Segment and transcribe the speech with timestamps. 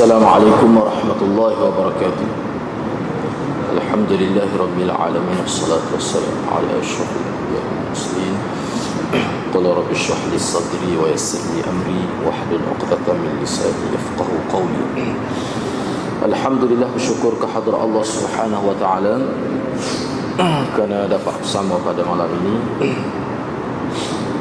[0.00, 2.28] السلام عليكم ورحمة الله وبركاته.
[3.76, 8.36] الحمد لله رب العالمين والصلاة والسلام على أشرف الأنبياء والمرسلين.
[9.52, 14.84] قل رب اشرح لي صدري ويسر لي أمري واحلل عقدة من لساني يفقه قولي.
[16.32, 19.20] الحمد لله bersyukur kehadrat Allah Subhanahu wa taala
[20.80, 22.56] kerana dapat bersama pada malam ini.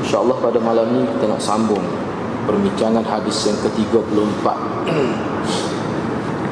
[0.07, 1.83] InsyaAllah pada malam ini kita nak sambung.
[2.47, 4.45] perbincangan hadis yang ke-34.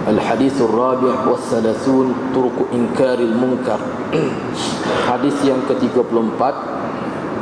[0.08, 3.80] Al hadis Al-Rabi' wa Salasun Turku Inkaril Munkar.
[5.12, 6.42] Hadis yang ke-34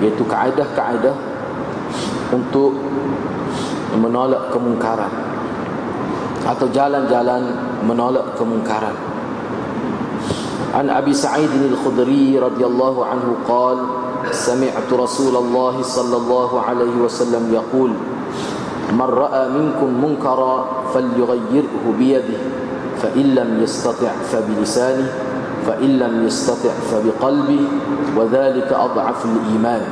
[0.01, 1.13] Iaitu kaedah-kaedah
[2.33, 2.73] Untuk
[4.01, 5.13] menolak kemungkaran
[6.41, 7.53] Atau jalan-jalan
[7.85, 8.97] menolak kemungkaran.
[10.73, 17.93] An Abi Sa'id Al-Khudri radhiyallahu anhu qala sami'tu Rasulullah sallallahu alaihi wasallam yaqul
[18.93, 20.55] من راى منكم منكرا
[20.93, 20.99] fa
[21.97, 22.39] بيده
[23.01, 25.07] فان fa يستطع فبلسانه
[25.65, 27.63] فان لم يستطع فبقلبه
[28.17, 29.83] وذلك اضعف iman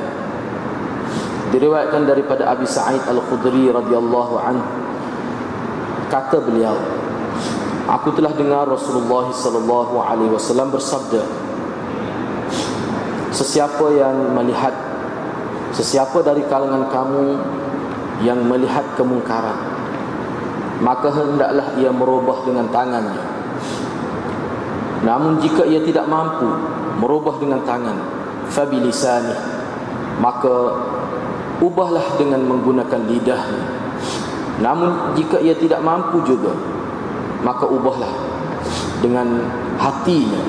[1.54, 4.66] diriwayatkan daripada Abi Sa'id Al-Khudri radhiyallahu anhu.
[6.14, 6.78] kata beliau
[7.90, 11.26] aku telah dengar Rasulullah sallallahu alaihi wasallam bersabda
[13.34, 14.74] sesiapa yang melihat
[15.74, 17.42] sesiapa dari kalangan kamu
[18.22, 19.58] yang melihat kemungkaran
[20.84, 23.24] Maka hendaklah ia merubah dengan tangannya.
[25.08, 26.46] Namun jika ia tidak mampu
[27.00, 27.98] Merubah dengan tangan
[28.52, 29.34] Fabilisani
[30.22, 30.54] Maka
[31.64, 33.66] Ubahlah dengan menggunakan lidahnya.
[34.60, 36.52] Namun jika ia tidak mampu juga
[37.42, 38.12] Maka ubahlah
[39.00, 39.48] Dengan
[39.80, 40.44] hatinya.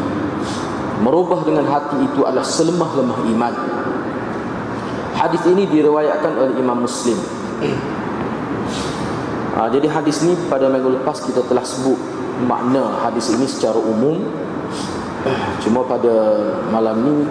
[1.03, 3.55] Merubah dengan hati itu adalah selemah-lemah iman.
[5.19, 7.19] Hadis ini diriwayatkan oleh Imam Muslim
[9.55, 11.97] ha, Jadi hadis ini pada minggu lepas kita telah sebut
[12.45, 14.19] Makna hadis ini secara umum.
[15.63, 16.13] Cuma pada
[16.69, 17.25] malam ini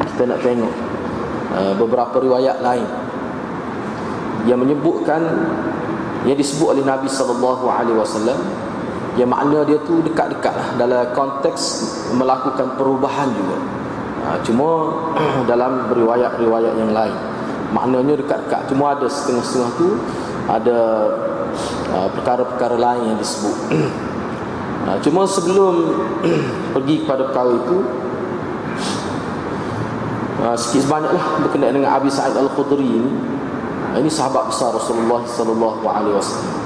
[0.00, 0.74] Kita nak tengok
[1.54, 2.88] uh, Beberapa riwayat lain.
[4.48, 5.22] Yang menyebutkan
[6.24, 8.66] Yang disebut oleh Nabi SAW
[9.16, 11.88] yang makna dia tu dekat-dekat lah dalam konteks
[12.20, 13.56] melakukan perubahan juga.
[14.28, 14.92] Ha, cuma
[15.50, 17.16] dalam riwayat-riwayat yang lain
[17.76, 19.88] maknanya dekat-dekat cuma ada setengah-setengah tu
[20.48, 20.78] ada
[21.92, 23.56] uh, perkara-perkara lain yang disebut
[24.88, 25.74] ha, cuma sebelum
[26.74, 27.78] pergi kepada perkara itu
[30.40, 33.12] uh, sikit sebanyak lah berkenaan dengan Abi Sa'id Al-Khudri ini
[34.00, 36.56] ini sahabat besar Rasulullah sallallahu alaihi wasallam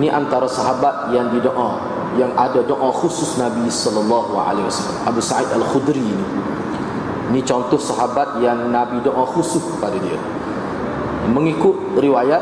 [0.00, 4.96] ini antara sahabat yang didoa yang ada doa khusus Nabi sallallahu alaihi wasallam.
[5.04, 6.26] Abu Sa'id Al-Khudri ini.
[7.26, 10.18] Ini contoh sahabat yang Nabi doa khusus kepada dia.
[11.26, 12.38] Mengikut riwayat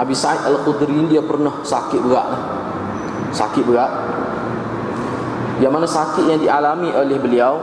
[0.00, 2.28] Abi Sa'id Al-Khudri dia pernah sakit berat.
[3.30, 3.92] Sakit berat.
[5.62, 7.60] Yang mana sakit yang dialami oleh beliau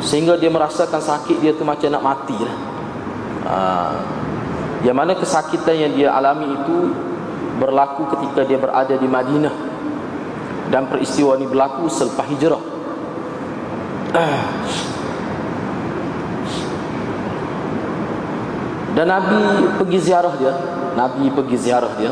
[0.00, 2.56] sehingga dia merasakan sakit dia tu macam nak mati lah.
[3.46, 3.56] Ha.
[4.80, 6.76] Yang mana kesakitan yang dia alami itu
[7.60, 9.54] berlaku ketika dia berada di Madinah
[10.72, 12.62] dan peristiwa ini berlaku selepas hijrah
[18.94, 20.52] dan Nabi pergi ziarah dia.
[20.98, 22.10] Nabi pergi ziarah dia.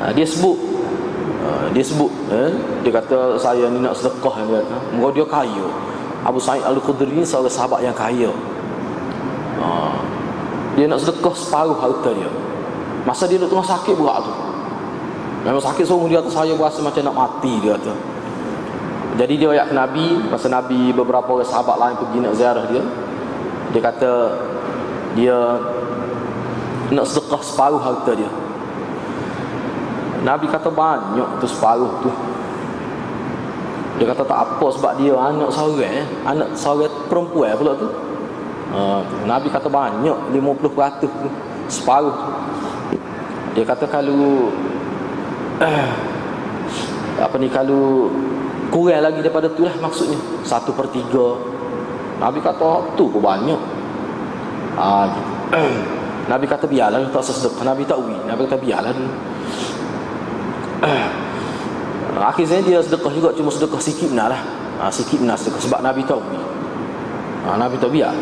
[0.00, 0.58] Ha, dia sebut.
[1.42, 2.50] Ha, dia sebut eh?
[2.86, 4.76] dia kata saya ni nak sedekah dia kata.
[4.94, 5.66] Mereka dia kaya.
[6.20, 8.30] Abu Sa'id Al-Khudri ni seorang sahabat yang kaya.
[9.58, 9.66] Ha,
[10.78, 12.30] dia nak sedekah separuh harta dia.
[13.02, 14.32] Masa dia tengah sakit berat tu.
[15.40, 17.94] Memang sakit semua dia kata saya berasa macam nak mati dia kata.
[19.18, 20.30] Jadi dia ayat Nabi.
[20.30, 22.82] Masa Nabi beberapa orang sahabat lain pergi nak ziarah dia.
[23.74, 24.10] Dia kata
[25.18, 25.58] Dia
[26.90, 28.26] Nak sedekah separuh harta dia.
[30.20, 32.10] Nabi kata banyak tu separuh tu.
[33.96, 36.06] Dia kata tak apa sebab dia anak seorang eh?
[36.26, 37.88] Anak seorang perempuan pula tu.
[38.70, 41.08] Uh, Nabi kata banyak 50% tu
[41.70, 42.30] Separuh tu.
[43.54, 44.50] Dia kata kalau
[47.24, 48.10] apa ni kalau
[48.70, 50.18] kurang lagi daripada tu lah maksudnya.
[50.42, 51.38] Satu per tiga.
[52.18, 53.79] Nabi kata tu pun banyak
[54.80, 55.30] ha, gitu.
[56.32, 59.12] Nabi kata biarlah tak sesedekah Nabi tak uwi Nabi kata biarlah dulu
[62.20, 64.42] akhirnya dia sedekah juga cuma sedekah sikit benar lah
[64.80, 66.40] ha, sikit benar sedekah sebab Nabi tak uwi
[67.44, 68.14] ha, Nabi tak biar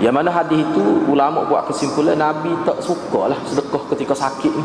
[0.00, 4.64] yang mana hadis itu ulama buat kesimpulan Nabi tak suka lah sedekah ketika sakit ni.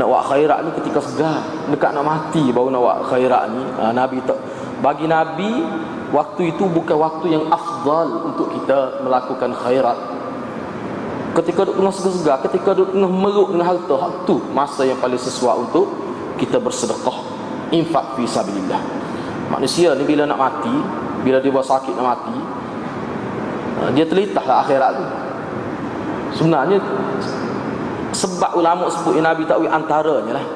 [0.00, 3.60] Nak buat khairat ni ketika segar, dekat nak mati baru nak buat khairat ni.
[3.76, 4.40] Ha, Nabi tak
[4.78, 5.66] bagi Nabi
[6.14, 9.98] waktu itu bukan waktu yang afdal untuk kita melakukan khairat.
[11.28, 15.20] ketika duduk tengah segar-segar ketika duduk tengah meruk dengan harta hak tu masa yang paling
[15.20, 15.86] sesuai untuk
[16.38, 17.14] kita bersedekah.
[17.74, 18.80] Infak fi sabilillah.
[19.52, 20.72] Manusia ni bila nak mati
[21.22, 22.38] bila dia sakit nak mati
[23.82, 25.06] uh, dia terlitahlah akhirat tu.
[26.42, 26.78] Sebenarnya
[28.14, 30.46] sebab ulama sebut yang Nabi tahu antaranya lah.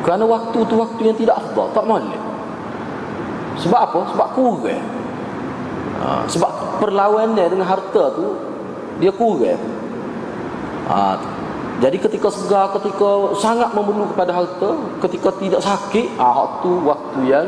[0.00, 2.19] Kerana waktu tu waktu yang tidak afdal tak boleh
[3.60, 4.00] sebab apa?
[4.16, 4.82] sebab kurang
[6.00, 8.36] ha, sebab perlawanan dengan harta tu
[8.98, 9.60] dia kurang
[10.88, 11.16] ha,
[11.80, 14.76] jadi ketika segar ketika sangat memerlu kepada harta
[15.06, 17.46] ketika tidak sakit ha, waktu waktu yang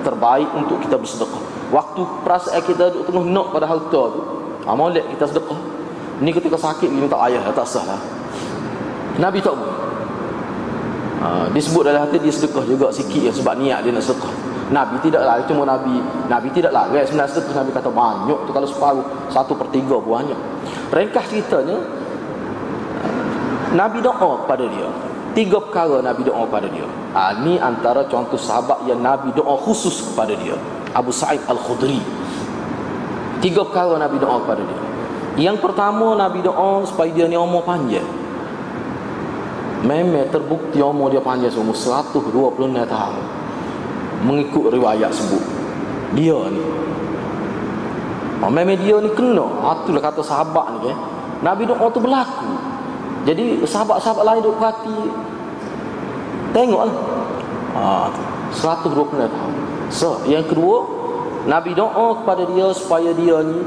[0.00, 1.42] terbaik untuk kita bersedekah
[1.74, 4.20] waktu perasaan kita duduk tengah nak pada harta tu
[4.64, 5.80] ha, molek kita sedekah
[6.20, 8.00] Ni ketika sakit tak ayah tak sah lah.
[9.16, 9.78] Nabi tak boleh.
[11.20, 14.32] Ha, disebut dalam hati dia sedekah juga sikit ya, sebab niat dia nak sedekah.
[14.70, 15.98] Nabi tidak lah cuma Nabi
[16.30, 19.98] Nabi tidak lah guys sebenarnya sedekah Nabi kata banyak tu kalau separuh satu per tiga
[19.98, 20.38] banyak.
[20.94, 21.78] Ringkas ceritanya
[23.74, 24.86] Nabi doa kepada dia.
[25.30, 26.86] Tiga perkara Nabi doa kepada dia.
[27.14, 30.58] Ha, ni antara contoh sahabat yang Nabi doa khusus kepada dia.
[30.90, 32.02] Abu Sa'id Al-Khudri.
[33.38, 34.80] Tiga perkara Nabi doa kepada dia.
[35.38, 38.06] Yang pertama Nabi doa supaya dia ni umur panjang.
[39.86, 42.26] Memang terbukti umur dia panjang umur 126
[42.90, 43.39] tahun.
[44.24, 45.42] Mengikut riwayat sebut.
[46.16, 46.62] Dia ni.
[48.40, 49.44] Oh, memang dia ni kena.
[49.44, 50.92] Itulah kata sahabat ni.
[50.92, 50.96] Eh.
[51.40, 52.52] Nabi doa tu berlaku.
[53.24, 55.00] Jadi sahabat-sahabat lain duk perhati.
[56.56, 56.96] Tengoklah.
[57.76, 58.10] Ha,
[58.52, 59.54] 126 tahun.
[59.92, 61.00] So, yang kedua,
[61.48, 63.60] Nabi doa kepada dia supaya dia ni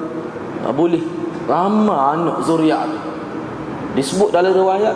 [0.61, 1.01] uh, boleh
[1.49, 2.87] ramai anak zuriat
[3.97, 4.95] disebut dalam riwayat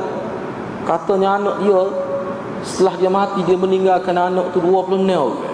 [0.86, 1.82] katanya anak dia
[2.64, 5.47] setelah dia mati dia meninggalkan anak tu 20 nil Pak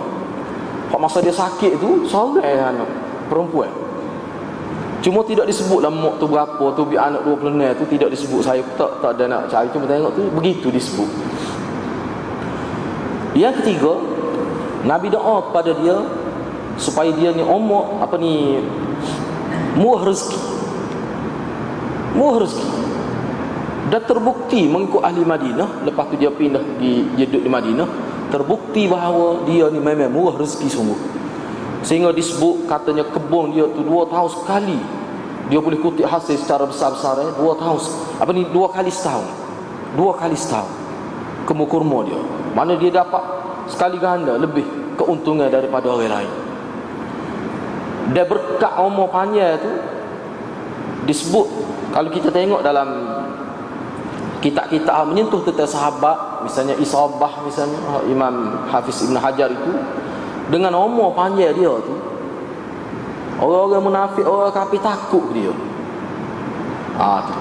[1.01, 2.90] masa dia sakit tu seorang anak
[3.30, 3.69] perempuan.
[5.04, 8.40] Cuma tidak disebut lah mak tu berapa tu bi anak 20 nil tu tidak disebut
[8.40, 9.68] saya tak tak ada nak cari.
[9.75, 11.10] Cuma tengok tu begitu disebut.
[13.36, 14.00] Yang ketiga
[14.88, 15.98] Nabi doa kepada dia
[16.80, 18.63] supaya dia ni umur apa ni
[19.75, 20.39] muah rezeki.
[22.13, 22.69] Murah rezeki.
[23.92, 27.86] Dah terbukti mengikut ahli Madinah lepas tu dia pindah di jeduk di Madinah
[28.34, 31.00] terbukti bahawa dia ni memang murah rezeki sungguh.
[31.86, 34.80] Sehingga disebut katanya kebun dia tu dua tahun sekali.
[35.54, 37.30] Dia boleh kutip hasil secara besar-besar eh?
[37.38, 37.78] dua tahun
[38.18, 39.30] apa ni dua kali setahun.
[39.94, 40.72] Dua kali setahun.
[41.46, 42.18] Kemu kurma dia.
[42.58, 43.22] Mana dia dapat
[43.70, 44.66] sekali ganda lebih
[44.98, 46.32] keuntungan daripada orang lain.
[48.18, 49.72] Dia berkat umur panjang tu
[51.06, 51.48] disebut
[51.92, 53.14] kalau kita tengok dalam
[54.44, 57.80] kitab-kitab menyentuh tentang sahabat misalnya Isabah misalnya
[58.12, 59.72] Imam Hafiz Ibn Hajar itu
[60.51, 61.95] dengan umur panjang dia tu
[63.40, 65.54] orang-orang munafik orang kafir takut dia.
[66.94, 67.34] Ha, tu.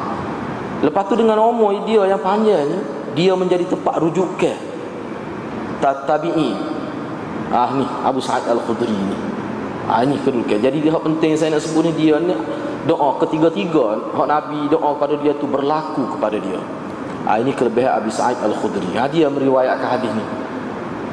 [0.89, 2.81] lepas tu dengan umur dia yang panjangnya
[3.13, 4.57] dia menjadi tempat rujukan.
[5.83, 6.55] Tabi'i.
[7.51, 9.19] Ah ni Abu Sa'id Al-Khudri ni.
[9.91, 10.63] Ah ni kedudukan.
[10.63, 12.33] Jadi dia penting saya nak sebut ni dia ni
[12.87, 16.63] doa ketiga-tiga hak Nabi doa pada dia tu berlaku kepada dia.
[17.33, 18.93] Ha, ini kelebihan Abi Sa'id Al-Khudri.
[18.93, 20.21] Ha, dia meriwayatkan hadis ni.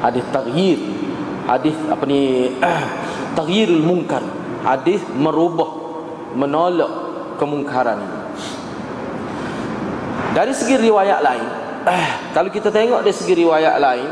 [0.04, 0.76] Hadis taghyir.
[1.48, 2.52] Hadis apa ni?
[3.40, 4.20] taghyirul munkar.
[4.60, 5.80] Hadis merubah
[6.36, 6.92] menolak
[7.40, 8.20] kemungkaran ini.
[10.36, 11.46] Dari segi riwayat lain,
[11.88, 14.10] eh, kalau kita tengok dari segi riwayat lain,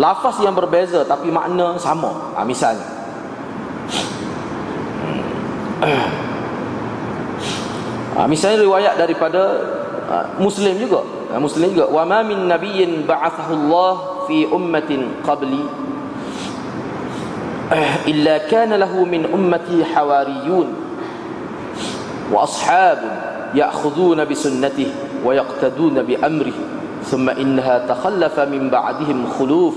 [0.00, 2.32] lafaz yang berbeza tapi makna sama.
[2.32, 2.88] Ha, misalnya,
[8.20, 9.42] ha, misalnya riwayat daripada
[10.12, 11.00] uh, muslim juga
[11.32, 13.92] uh, muslim juga wa ma min nabiyyin ba'athahu Allah
[14.28, 15.64] fi ummatin qabli
[18.10, 20.68] illa kana lahu min ummati hawariyun
[22.28, 23.14] wa ashabun
[23.56, 29.76] ya'khuduna bi sunnatihi wa yaqtaduna bi amrihi ثم إنها تخلف من بعدهم خلوف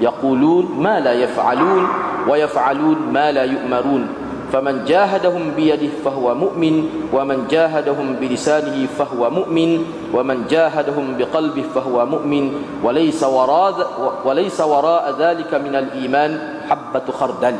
[0.00, 1.84] يقولون ما لا يفعلون
[2.28, 4.02] ويفعلون ما لا يؤمرون
[4.50, 9.82] faman jahadahum bi yadihi fahuwa mu'min wa man jahadahum bi lisanihi fahuwa mu'min
[10.14, 13.74] wa man jahadahum bi qalbihi fahuwa mu'min wa laysa wara
[14.22, 17.58] wa laysa wara dhalika min al-iman habbatu khardal.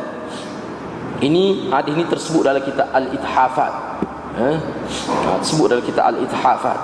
[1.17, 3.73] Ini hadis ini tersebut dalam kitab al-ithafat.
[4.37, 4.49] Ha?
[5.09, 6.77] ha tersebut dalam kitab al-ithafat.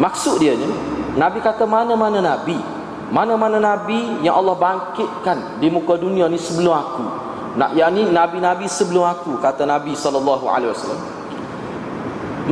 [0.00, 0.68] Maksud dia ni
[1.16, 2.76] nabi kata mana-mana nabi
[3.10, 7.25] mana-mana nabi yang Allah bangkitkan di muka dunia ni sebelum aku
[7.56, 11.02] nak yakni nabi-nabi sebelum aku kata Nabi sallallahu alaihi wasallam.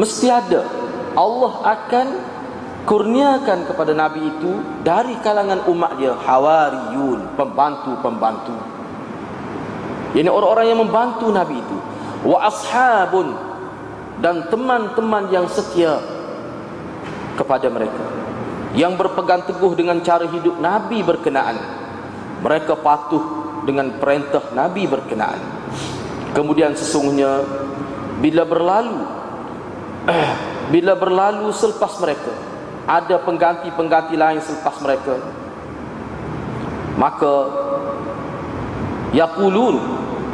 [0.01, 0.65] Mesti ada.
[1.15, 2.07] Allah akan
[2.89, 8.57] kurniakan kepada nabi itu dari kalangan umat dia hawariyun pembantu-pembantu.
[10.17, 11.77] Ini orang-orang yang membantu nabi itu.
[12.25, 13.37] Wa ashabun
[14.25, 16.01] dan teman-teman yang setia
[17.37, 18.05] kepada mereka.
[18.75, 21.55] Yang berpegang teguh dengan cara hidup Nabi berkenaan.
[22.43, 25.41] Mereka patuh dengan perintah Nabi berkenaan
[26.37, 27.45] kemudian sesungguhnya
[28.21, 29.01] bila berlalu
[30.75, 32.33] bila berlalu selepas mereka
[32.85, 35.17] ada pengganti-pengganti lain selepas mereka
[36.95, 37.35] maka
[39.17, 39.77] yaqulun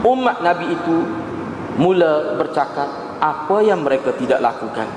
[0.04, 0.96] umat Nabi itu
[1.80, 2.88] mula bercakap
[3.20, 4.88] apa yang mereka tidak lakukan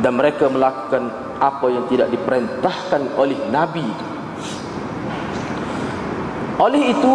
[0.00, 4.06] dan mereka melakukan apa yang tidak diperintahkan oleh Nabi itu.
[6.56, 7.14] Oleh itu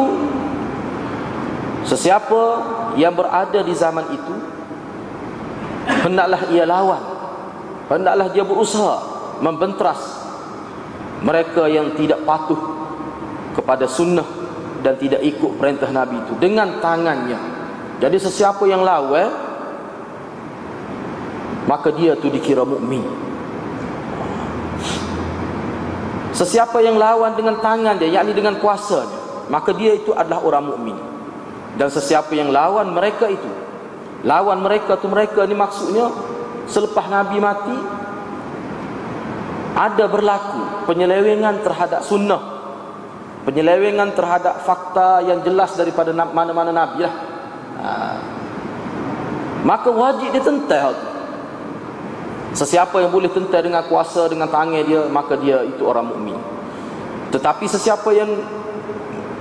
[1.86, 2.42] sesiapa
[2.96, 4.36] yang berada di zaman itu
[6.06, 7.02] hendaklah ia lawan
[7.90, 9.02] hendaklah dia berusaha
[9.42, 9.98] membenteras
[11.26, 12.62] mereka yang tidak patuh
[13.58, 14.26] kepada sunnah
[14.86, 17.42] dan tidak ikut perintah Nabi itu dengan tangannya
[17.98, 19.30] jadi sesiapa yang lawan
[21.70, 23.06] maka dia tu dikira mukmin.
[26.34, 29.21] Sesiapa yang lawan dengan tangan dia yakni dengan kuasanya
[29.52, 30.98] maka dia itu adalah orang mukmin.
[31.76, 33.52] Dan sesiapa yang lawan mereka itu
[34.22, 36.14] lawan mereka tu mereka ni maksudnya
[36.70, 37.78] selepas Nabi mati
[39.74, 42.42] ada berlaku penyelewengan terhadap sunnah
[43.50, 47.16] penyelewengan terhadap fakta yang jelas daripada mana-mana Nabi lah
[47.82, 48.14] Ha.
[49.66, 51.08] Maka wajib dia tentai tu.
[52.52, 56.38] Sesiapa yang boleh tentai dengan kuasa dengan tangan dia, maka dia itu orang mukmin.
[57.32, 58.28] Tetapi sesiapa yang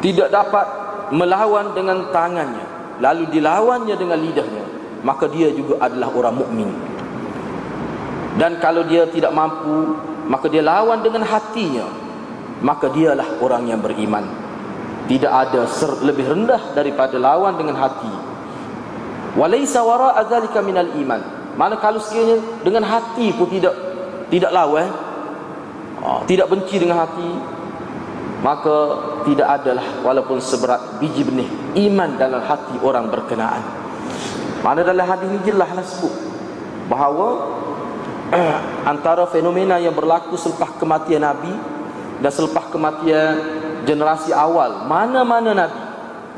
[0.00, 0.66] tidak dapat
[1.12, 4.64] melawan dengan tangannya, lalu dilawannya dengan lidahnya,
[5.04, 6.70] maka dia juga adalah orang mukmin.
[8.40, 9.96] Dan kalau dia tidak mampu,
[10.28, 11.86] maka dia lawan dengan hatinya,
[12.64, 14.24] maka dialah orang yang beriman.
[15.10, 15.66] Tidak ada
[16.06, 18.30] lebih rendah daripada lawan dengan hati
[19.38, 21.20] Walaysa wara'a dzalika minal iman.
[21.54, 23.74] Mana kalau sekiranya dengan hati pun tidak
[24.30, 24.90] tidak lawan,
[26.02, 27.30] oh, tidak benci dengan hati,
[28.40, 28.76] maka
[29.28, 31.48] tidak adalah walaupun seberat biji benih
[31.88, 33.62] iman dalam hati orang berkenaan.
[34.60, 36.14] Mana dalam hadis ini jelaslah sebut
[36.88, 37.28] bahawa
[38.92, 41.52] antara fenomena yang berlaku selepas kematian Nabi
[42.20, 43.32] dan selepas kematian
[43.84, 45.80] generasi awal mana-mana Nabi.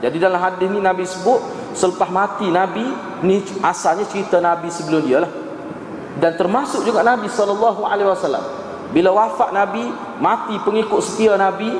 [0.02, 1.40] Jadi dalam hadis ini Nabi sebut
[1.78, 2.84] selepas mati Nabi
[3.22, 5.32] ni asalnya cerita Nabi sebelum dia lah
[6.18, 8.44] dan termasuk juga Nabi wasallam
[8.92, 9.88] bila wafat Nabi
[10.22, 11.74] mati pengikut setia Nabi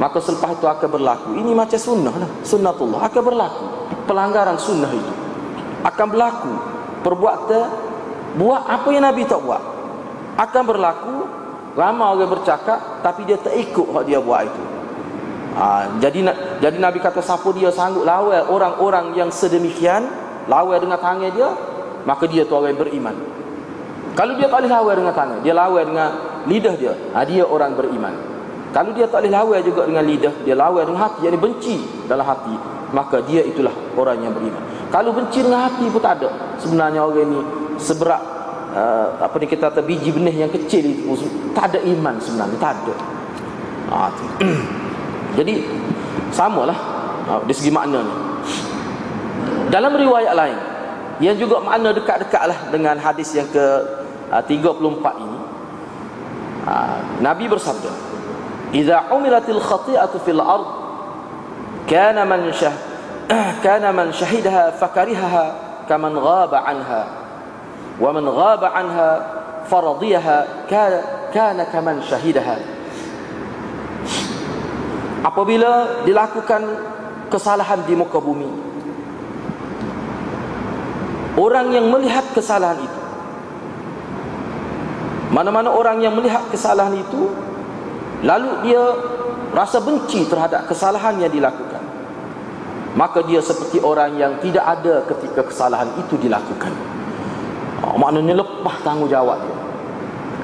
[0.00, 1.30] maka selepas itu akan berlaku.
[1.36, 2.30] Ini macam sunnah lah.
[2.42, 3.00] Sunnatullah.
[3.04, 3.66] Akan berlaku.
[4.08, 5.12] Pelanggaran sunnah itu.
[5.84, 6.52] Akan berlaku.
[7.04, 7.66] Perbuatan
[8.40, 9.60] buat apa yang Nabi tak buat.
[10.40, 11.16] Akan berlaku.
[11.72, 14.62] Ramai orang bercakap tapi dia tak ikut apa dia buat itu.
[15.52, 16.20] Ha, jadi
[16.60, 20.04] jadi Nabi kata siapa dia sanggup lawan orang-orang yang sedemikian,
[20.52, 21.48] lawan dengan tangan dia,
[22.04, 23.16] maka dia tu orang beriman.
[24.12, 26.10] Kalau dia tak boleh lawan dengan tangan, dia lawan dengan
[26.46, 28.14] lidah dia, ha, dia orang beriman.
[28.72, 31.76] Kalau dia tak boleh lawan juga dengan lidah, dia lawan dengan hati, yang benci
[32.08, 32.54] dalam hati,
[32.96, 34.62] maka dia itulah orang yang beriman.
[34.88, 36.28] Kalau benci dengan hati pun tak ada.
[36.60, 37.40] Sebenarnya orang ni
[37.80, 38.22] seberat
[38.72, 42.72] uh, apa ni kita kata biji benih yang kecil itu tak ada iman sebenarnya, tak
[42.80, 42.94] ada.
[43.92, 43.96] Ha,
[45.40, 45.54] Jadi
[46.32, 46.78] samalah
[47.28, 48.14] ha, dari segi makna ni.
[49.72, 50.58] Dalam riwayat lain
[51.24, 53.64] yang juga makna dekat-dekatlah dengan hadis yang ke
[54.28, 55.31] 34 ha, ini.
[56.62, 56.74] Ha,
[57.18, 57.90] Nabi bersabda,
[58.70, 60.68] "Idza umilatil khati'atu fil ard
[61.90, 62.74] kana man syah
[63.66, 65.44] kana man syahidaha fakarihaha
[65.90, 67.02] kaman ghaba anha
[67.98, 69.08] wa man ghaba anha
[69.66, 70.98] faradiyaha kana
[71.34, 72.82] kana kaman syahidaha."
[75.22, 76.62] apabila dilakukan
[77.30, 78.50] kesalahan di muka bumi
[81.38, 83.01] orang yang melihat kesalahan itu
[85.32, 87.32] mana-mana orang yang melihat kesalahan itu
[88.22, 88.82] lalu dia
[89.56, 91.80] rasa benci terhadap kesalahan yang dilakukan.
[92.92, 96.72] Maka dia seperti orang yang tidak ada ketika kesalahan itu dilakukan.
[97.80, 99.56] Oh, maknanya lepas tanggungjawab dia.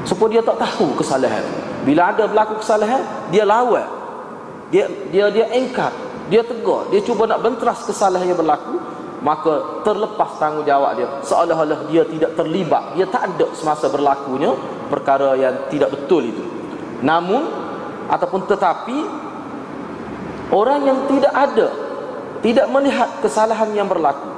[0.09, 1.45] Supaya dia tak tahu kesalahan.
[1.85, 3.85] Bila ada berlaku kesalahan dia lawan.
[4.73, 5.93] Dia dia dia engkar.
[6.33, 6.89] Dia tegur.
[6.89, 8.81] Dia cuba nak benteras kesalahan yang berlaku
[9.19, 11.09] maka terlepas tanggungjawab dia.
[11.27, 14.55] Seolah-olah dia tidak terlibat dia tak ada semasa berlakunya
[14.87, 16.45] perkara yang tidak betul itu.
[17.03, 17.43] Namun
[18.07, 18.99] ataupun tetapi
[20.55, 21.69] orang yang tidak ada
[22.39, 24.31] tidak melihat kesalahan yang berlaku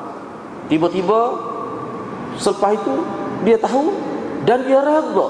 [0.73, 1.37] tiba-tiba
[2.41, 2.95] selepas itu
[3.45, 3.93] dia tahu
[4.49, 5.29] dan dia ragu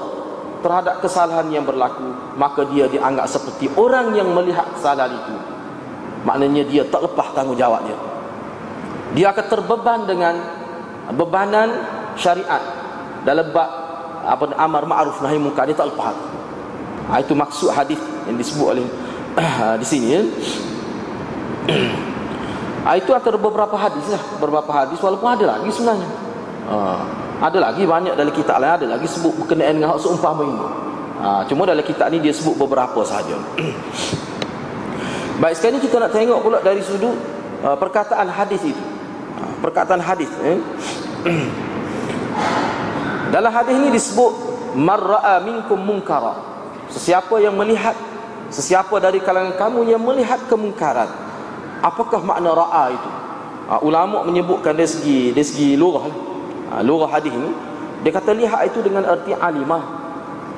[0.63, 5.35] terhadap kesalahan yang berlaku maka dia dianggap seperti orang yang melihat kesalahan itu.
[6.21, 8.10] Maknanya dia tak lepas tanggungjawab dia
[9.11, 10.35] dia akan terbeban dengan
[11.11, 11.69] bebanan
[12.15, 12.63] syariat.
[13.21, 13.69] Dalam bab
[14.21, 16.13] apa amar ma'ruf nahi munkar dia tak lepas
[17.09, 17.97] ha, itu maksud hadis
[18.29, 18.85] yang disebut oleh
[19.81, 20.21] di sini ya.
[22.85, 24.21] ha, itu antara beberapa hadis lah.
[24.39, 26.09] Beberapa hadis walaupun ada lagi sebenarnya.
[26.71, 26.75] Ha,
[27.41, 28.73] ada lagi banyak dalam kitab lain.
[28.79, 30.65] Ada lagi sebut berkenaan dengan hak seumpama ini.
[31.21, 33.37] Ha, cuma dalam kitab ni dia sebut beberapa sahaja.
[35.41, 37.17] Baik sekarang ni kita nak tengok pula dari sudut
[37.65, 38.90] uh, perkataan hadis itu
[39.61, 40.57] perkataan hadis eh?
[43.31, 44.33] Dalam hadis ini disebut
[44.75, 46.35] marra'a minkum munkara.
[46.91, 47.95] Sesiapa yang melihat
[48.51, 51.07] sesiapa dari kalangan kamu yang melihat kemungkaran.
[51.79, 53.09] Apakah makna ra'a itu?
[53.71, 56.03] Ha, ulama menyebutkan dari segi dari segi lurah.
[56.75, 57.51] Ha, lurah hadis ini
[58.03, 59.83] dia kata lihat itu dengan erti alimah.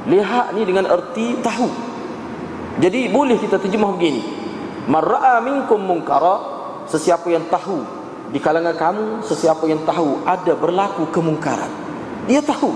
[0.10, 1.69] Lihat ni dengan erti tahu.
[2.81, 4.24] Jadi boleh kita terjemah begini.
[4.89, 6.41] Marra'a minkum munkara
[6.89, 8.02] sesiapa yang tahu
[8.33, 11.69] di kalangan kamu sesiapa yang tahu ada berlaku kemungkaran.
[12.25, 12.73] Dia tahu.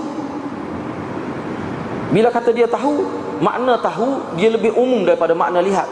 [2.14, 3.04] Bila kata dia tahu
[3.44, 5.84] Makna tahu Dia lebih umum daripada makna lihat.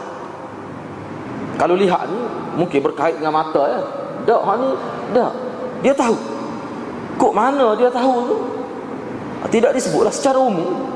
[1.61, 2.21] Kalau lihat ni
[2.57, 3.81] Mungkin berkait dengan mata ya.
[4.25, 4.69] Tak ni
[5.13, 5.31] Tak
[5.83, 6.17] Dia tahu.
[7.17, 8.37] Kok mana dia tahu tu?
[9.51, 10.89] Tidak disebutlah secara umum.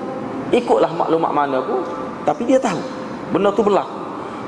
[0.49, 1.83] Ikutlah maklumat mana pun
[2.23, 2.81] Tapi dia tahu.
[3.35, 3.99] Benda tu berlaku.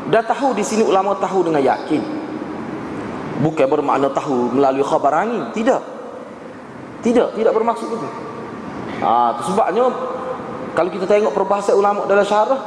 [0.09, 2.22] Dan tahu di sini ulama tahu dengan yakin
[3.41, 5.93] Bukan bermakna tahu melalui khabar angin Tidak
[7.03, 8.07] tidak, tidak bermaksud itu.
[9.03, 9.91] Ha, itu sebabnya
[10.71, 12.61] kalau kita tengok perbahasan ulama dalam syarah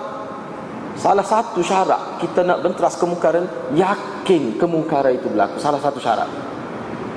[0.96, 6.28] salah satu syarat kita nak benteras kemungkaran yakin kemungkaran itu berlaku salah satu syarat.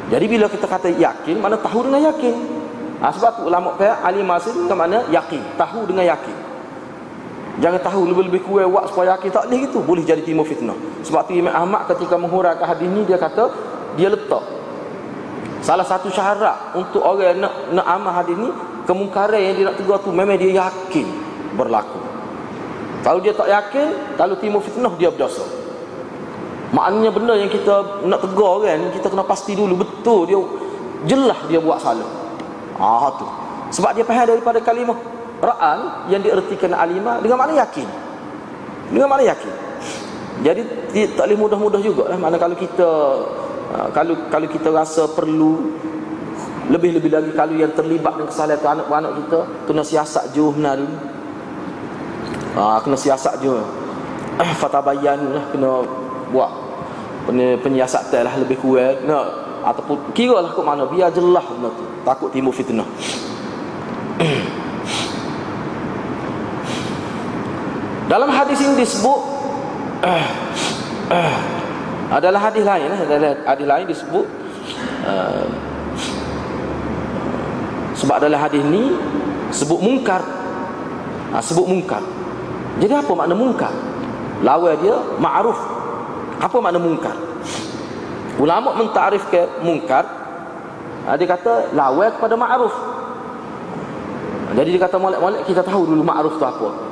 [0.09, 2.35] Jadi bila kita kata yakin mana tahu dengan yakin.
[3.03, 6.35] Ha, sebab tu ulama pihak ahli masih ke mana yakin, tahu dengan yakin.
[7.59, 9.79] Jangan tahu lebih-lebih kuat wak supaya yakin tak boleh gitu.
[9.83, 10.75] Boleh jadi timur fitnah.
[11.03, 13.51] Sebab tu Imam Ahmad ketika menghuraikan hadis ni dia kata
[13.99, 14.43] dia letak
[15.59, 18.47] Salah satu syarat untuk orang nak, nak amal hadis ni
[18.87, 21.07] Kemungkaran yang dia nak tegur tu Memang dia yakin
[21.59, 21.99] berlaku.
[23.03, 25.43] Kalau dia tak yakin Kalau timur fitnah dia berdosa.
[26.71, 30.39] Maknanya benda yang kita nak tegur kan Kita kena pasti dulu Betul dia
[31.11, 32.07] Jelas dia buat salah.
[32.79, 33.27] Ah tu.
[33.75, 37.87] Sebab dia faham daripada kalimah Ra'an yang diertikan alimah Dengan makna yakin.
[38.91, 39.53] Dengan makna yakin.
[40.39, 40.61] Jadi
[41.15, 42.17] tak boleh mudah-mudah juga lah.
[42.19, 42.87] Mana kalau kita
[43.69, 45.77] Ha, kalau kalau kita rasa perlu
[46.73, 50.89] lebih-lebih lagi kalau yang terlibat dengan kesalahan anak-anak kita kena siasat jauh benar ni
[52.57, 53.61] ha, kena siasat jauh
[54.61, 55.85] fatabayan lah kena
[56.33, 56.49] buat
[57.61, 61.85] penyiasatan lah lebih kuat nak ataupun kira lah ke mana biar jelas benda tu.
[62.01, 62.89] Takut timbul fitnah
[68.09, 69.19] dalam hadis ini disebut
[72.09, 72.99] adalah hadis lain eh.
[73.05, 74.25] adalah hadis lain disebut
[75.05, 75.45] uh,
[77.99, 78.95] sebab adalah hadis ni
[79.51, 80.23] sebut mungkar.
[81.29, 82.01] Ha, sebut mungkar.
[82.79, 83.75] Jadi apa makna mungkar?
[84.39, 85.59] Lawan dia ma'ruf.
[86.39, 87.13] Apa makna mungkar?
[88.39, 90.07] Ulama mentarifkan mungkar.
[91.05, 92.73] Ha, dia kata lawan kepada ma'ruf.
[94.55, 96.88] Jadi dia kata molek-molek kita tahu dulu ma'ruf tu apa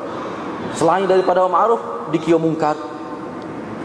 [0.73, 2.75] selain daripada ma'ruf dikira mungkar.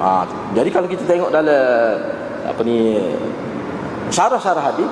[0.02, 2.00] Ha, jadi kalau kita tengok dalam
[2.42, 2.98] apa ni
[4.10, 4.90] syarah-syarah hadis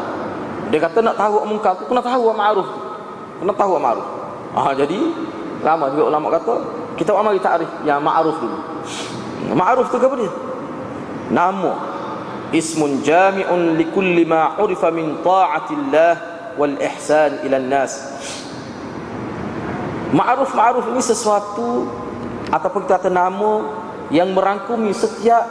[0.71, 2.69] dia kata nak tahu munkar tu kena tahu ma'ruf
[3.43, 4.07] kena tahu ma'ruf
[4.55, 4.99] ha, jadi
[5.67, 6.55] lama juga ulama kata
[6.95, 8.59] kita mari takrif yang ma'ruf dulu.
[9.57, 10.33] Ma'ruf tu apa dia?
[11.33, 11.73] Nama
[12.53, 16.13] ismun jami'un likulli ma urifa min ta'atillah
[16.61, 17.93] wal ihsan ila nas
[20.11, 21.87] ma'ruf ma'ruf ini sesuatu
[22.51, 23.67] ataupun kita kata nama
[24.11, 25.47] yang merangkumi setiap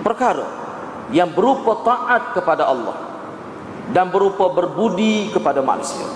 [0.00, 0.48] perkara
[1.12, 2.96] yang berupa taat kepada Allah
[3.90, 6.06] dan berupa berbudi kepada manusia.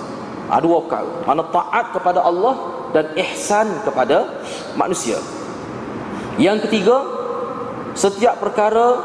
[0.49, 1.13] Ada dua perkara.
[1.27, 2.55] Mana taat kepada Allah
[2.95, 4.45] dan ihsan kepada
[4.79, 5.19] manusia.
[6.39, 6.97] Yang ketiga,
[7.95, 9.03] setiap perkara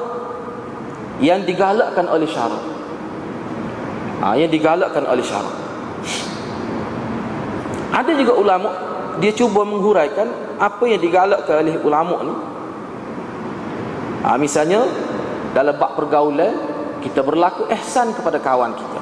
[1.19, 2.63] yang digalakkan oleh syarak.
[4.19, 5.68] Ha, yang digalakkan oleh syarak.
[7.89, 8.69] Ada juga ulama
[9.19, 10.29] dia cuba menghuraikan
[10.61, 12.35] apa yang digalakkan oleh ulama ni.
[14.23, 14.87] Ha, misalnya
[15.51, 16.55] dalam bab pergaulan
[17.03, 19.01] kita berlaku ihsan kepada kawan kita.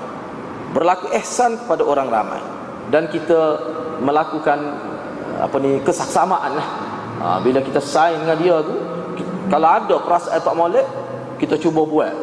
[0.74, 2.42] Berlaku ihsan kepada orang ramai.
[2.88, 3.60] Dan kita
[4.00, 4.58] melakukan
[5.38, 6.68] apa ni kesaksamaan lah
[7.22, 8.74] ha, bila kita sayang dengan dia tu
[9.52, 10.88] kalau ada perasaan tak molek
[11.38, 12.14] kita cuba buat.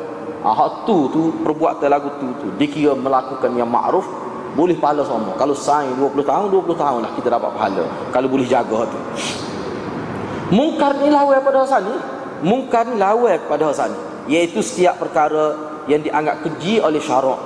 [0.43, 4.05] Ha, tu tu perbuatan lagu tu tu dikira melakukan yang ma'ruf
[4.55, 5.35] boleh pahala sama.
[5.35, 7.85] Kalau sayang 20 tahun 20 tahun lah kita dapat pahala.
[8.15, 8.99] Kalau boleh jaga tu.
[10.55, 11.97] Mungkar ni lawan pada hasan ni.
[12.47, 13.99] Mungkar ni lawan pada hasan ni.
[14.35, 15.59] Iaitu setiap perkara
[15.91, 17.37] yang dianggap keji oleh syarak.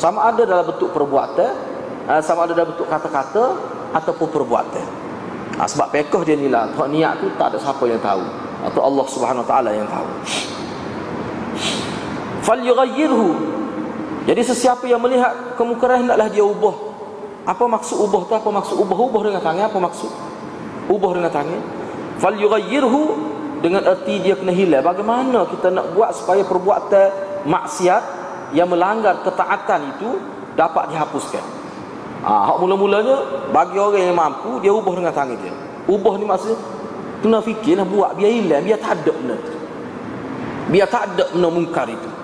[0.00, 1.56] Sama ada dalam bentuk perbuatan
[2.04, 3.44] uh, Sama ada dalam bentuk kata-kata
[3.96, 4.86] Ataupun perbuatan.
[5.60, 6.72] Uh, Sebab pekoh dia ni lah.
[6.72, 8.24] Niat tu tak ada siapa yang tahu.
[8.64, 10.08] Atau Allah subhanahu wa ta'ala yang tahu.
[12.40, 13.55] Fal yughayyirhu
[14.26, 16.74] Jadi sesiapa yang melihat kemungkaran Hendaklah dia ubah.
[17.46, 18.34] Apa maksud ubah tu?
[18.34, 18.98] Apa maksud ubah?
[18.98, 20.10] Ubah dengan tangan Apa maksud?
[20.90, 21.60] Ubah dengan tangan.
[22.18, 23.02] Fal yughayyirhu
[23.60, 27.08] dengan erti dia kena hilang bagaimana kita nak buat supaya perbuatan
[27.48, 28.02] maksiat
[28.52, 30.10] yang melanggar ketaatan itu
[30.56, 31.44] dapat dihapuskan?
[32.24, 35.52] Ha, hak mula-mulanya bagi orang yang mampu dia ubah dengan tangan dia.
[35.84, 36.56] Ubah ni maksudnya
[37.20, 39.36] kena fikir nak buat biar hilang biar tak ada benda.
[40.72, 42.15] Biar tak ada benda mungkar itu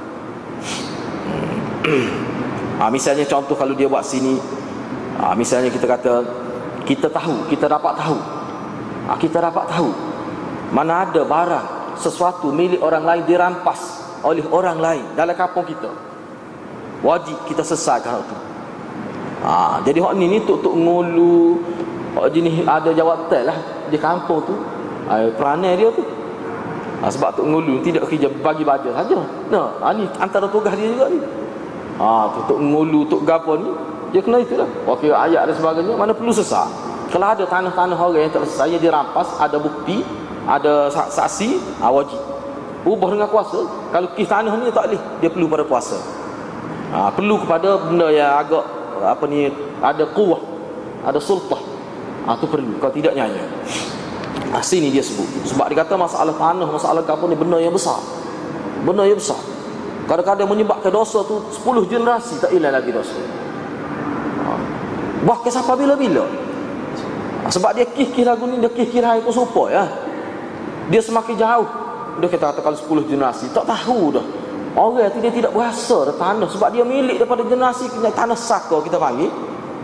[2.78, 4.38] ha, misalnya contoh kalau dia buat sini
[5.18, 6.12] ha, misalnya kita kata
[6.86, 8.18] kita tahu kita dapat tahu
[9.08, 9.90] ha, kita dapat tahu
[10.72, 15.90] mana ada barang sesuatu milik orang lain dirampas oleh orang lain dalam kampung kita.
[17.02, 18.36] Wajib kita selesaikan itu.
[19.42, 21.58] Ha, jadi hak ni ni tok ngulu
[22.14, 23.58] hak jenis ada jawatan lah
[23.90, 24.54] di kampung tu.
[25.34, 26.06] Peranan dia tu.
[27.02, 29.18] Ha, sebab tok ngulu tidak kerja bagi baja saja.
[29.50, 31.18] Nah, ha, ni antara tugas dia juga ni.
[32.00, 33.68] Ha, tok ngulu tok gapo ni
[34.12, 34.68] dia kena itulah.
[34.84, 36.68] Wakil ayat dan sebagainya mana perlu sesak.
[37.12, 40.00] Kalau ada tanah-tanah orang yang tak selesai dirampas ada bukti
[40.48, 42.20] ada saksi ha, wajib.
[42.82, 43.60] Ubah dengan kuasa.
[43.92, 45.96] Kalau kis tanah ni tak boleh dia perlu pada kuasa.
[46.92, 48.64] Ha, perlu kepada benda yang agak
[49.00, 49.48] apa ni
[49.80, 50.40] ada kuah
[51.04, 51.60] ada sultah.
[52.28, 52.76] Ha, tu perlu.
[52.80, 53.44] Kalau tidak nyanyi
[54.52, 55.28] ha, sini dia sebut.
[55.48, 58.00] Sebab dia kata masalah tanah masalah apa ni benda yang besar.
[58.84, 59.51] Benda yang besar
[60.06, 63.18] kadang-kadang menyebabkan dosa tu 10 generasi tak hilang lagi dosa.
[64.42, 64.50] Ha.
[65.22, 66.26] bahkan sampai bila-bila?
[67.46, 69.84] Sebab dia kih-kih lagu ni dia kih-kih hari tu supaya ya.
[70.90, 71.68] Dia semakin jauh.
[72.18, 74.26] Dia kata kalau 10 generasi tak tahu dah.
[74.72, 76.48] Orang itu dia tidak berasa dah tanah.
[76.48, 79.30] Sebab dia milik daripada generasi kena tanah saka kita panggil.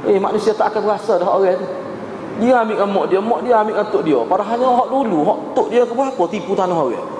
[0.06, 1.66] Eh manusia tak akan berasa dah orang itu
[2.38, 4.18] dia ambil mak dia mak dia ambil tok dia.
[4.22, 7.17] Padahalnya hak dulu hak tok dia ke berapa tipu tanah orang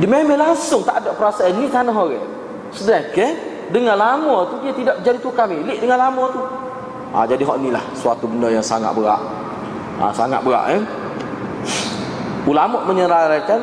[0.00, 1.52] dia memang langsung tak ada perasaan.
[1.60, 2.24] Ni tanah orang.
[2.72, 3.36] Sedangkan
[3.68, 6.40] dengan lama tu dia tidak jadi tukar milik dengan lama tu.
[7.12, 9.20] Ha, jadi hak inilah suatu benda yang sangat berat.
[10.00, 10.82] Ha, sangat berat eh?
[12.48, 13.60] Ulama menyerahkan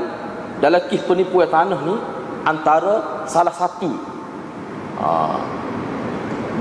[0.62, 1.96] dalam kis penipuan tanah ni
[2.46, 3.90] antara salah satu.
[5.02, 5.10] Ha,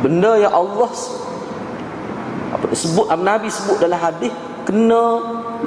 [0.00, 0.88] benda yang Allah
[2.48, 4.32] apa disebut Nabi sebut dalam hadis
[4.64, 5.20] kena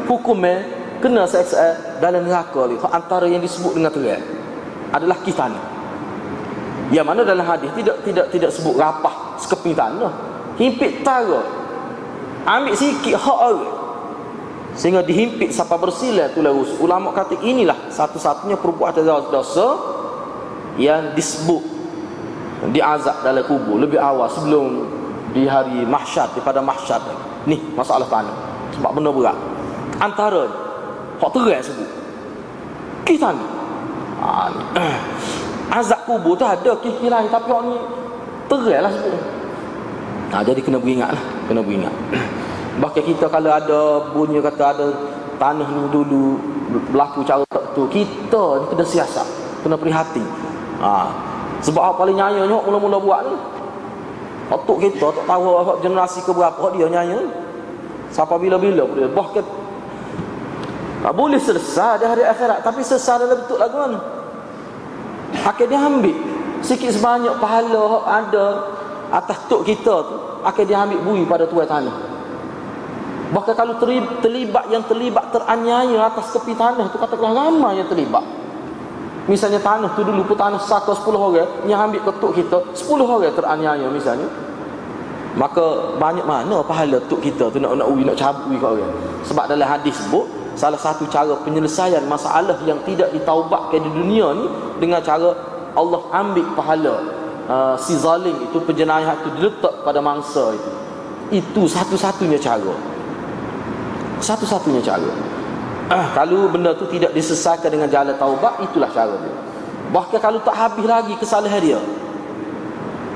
[0.10, 4.24] hukumnya kena seksa dalam neraka ni antara yang disebut dengan terang
[4.94, 5.72] adalah kis tanah
[6.92, 10.12] yang mana dalam hadis tidak tidak tidak sebut rapah sekeping tanah.
[10.60, 11.40] Himpit tara.
[12.44, 13.80] Ambil sikit hak orang.
[14.76, 19.68] Sehingga dihimpit sampai bersila tu larus ulama kata inilah satu-satunya perbuatan dosa
[20.80, 21.60] yang disebut
[22.72, 24.88] diazab dalam kubur lebih awal sebelum
[25.36, 27.00] di hari mahsyar daripada mahsyar
[27.48, 27.56] ni.
[27.72, 28.36] Masalah tanah.
[28.76, 29.38] Sebab benda berat.
[30.00, 30.61] Antara
[31.22, 31.90] hak terang sebut
[33.06, 33.46] kita ni
[34.58, 34.64] ni
[35.72, 37.76] azab kubur tu ada kira tapi hak ni
[38.50, 39.14] terang lah sebut
[40.34, 41.94] ha, jadi kena beringat lah kena beringat
[42.80, 43.80] Bahkan kita kalau ada
[44.16, 44.88] bunyi kata ada
[45.36, 46.40] tanah ni dulu
[46.96, 49.28] berlaku cara tak tu kita ni kena siasat,
[49.66, 50.24] kena prihatin.
[50.80, 51.12] Ha.
[51.62, 53.36] Sebab apa paling nyaya nyok mula-mula buat ni.
[54.52, 55.46] Otok kita tak tahu
[55.84, 57.20] generasi ke berapa dia nyaya.
[58.12, 58.88] Sampai bila-bila.
[58.88, 59.46] Bahkan
[61.10, 64.00] boleh selesai di hari akhirat tapi selesai dalam bentuk lagu mana?
[65.42, 66.14] Akhir dia ambil
[66.62, 68.46] sikit sebanyak pahala ada
[69.10, 70.16] atas tok kita tu
[70.70, 72.14] dia ambil bui pada tuai tanah.
[73.32, 73.80] Bahkan kalau
[74.22, 78.22] terlibat yang terlibat teraniaya atas tepi tanah tu katakanlah ramai yang terlibat.
[79.26, 83.32] Misalnya tanah tu dulu pun tanah saka 10 orang yang ambil ketuk kita 10 orang
[83.32, 84.28] teraniaya misalnya.
[85.32, 88.94] Maka banyak mana pahala tuk kita tu nak nak uwi nak cabut uwi kat orang.
[89.24, 94.46] Sebab dalam hadis sebut salah satu cara penyelesaian masalah yang tidak ditaubatkan di dunia ni
[94.78, 95.34] dengan cara
[95.74, 96.96] Allah ambil pahala
[97.50, 100.72] uh, si zalim itu penjenayah itu diletak pada mangsa itu.
[101.42, 102.78] Itu satu-satunya cara.
[104.22, 105.10] Satu-satunya cara.
[105.90, 109.34] Ah, kalau benda tu tidak disesatkan dengan jalan taubat itulah cara dia.
[109.90, 111.82] Bahkan kalau tak habis lagi kesalahan dia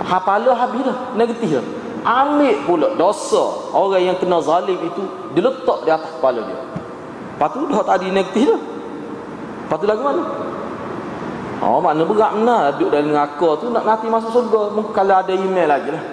[0.01, 1.65] hafala habis dah negatif dah.
[2.05, 5.01] Ambil pula dosa orang yang kena zalim itu
[5.33, 6.84] diletak di atas kepala dia
[7.35, 8.61] lepas tu dah tadi negatif dah
[9.67, 10.23] lepas tu lagu mana
[11.63, 14.75] Oh makna berat benar duduk dalam neraka tu nak nanti masuk surga.
[14.91, 16.03] Kalau ada email lagi lah.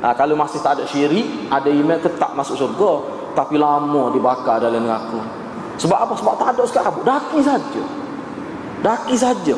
[0.00, 3.04] Ha, kalau masih tak ada syirik, ada email tetap masuk surga
[3.36, 5.20] tapi lama dibakar dalam neraka.
[5.76, 6.12] Sebab apa?
[6.16, 7.00] Sebab tak ada sekali abu.
[7.04, 7.82] Daki saja.
[8.80, 9.56] Daki saja.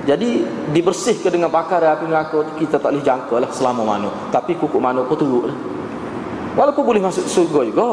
[0.00, 4.56] jadi dibersihkan dengan bakar api neraka tu kita tak boleh jangka lah selama mana tapi
[4.56, 5.56] kuku mana pun teruk lah
[6.56, 7.88] walaupun boleh masuk surga juga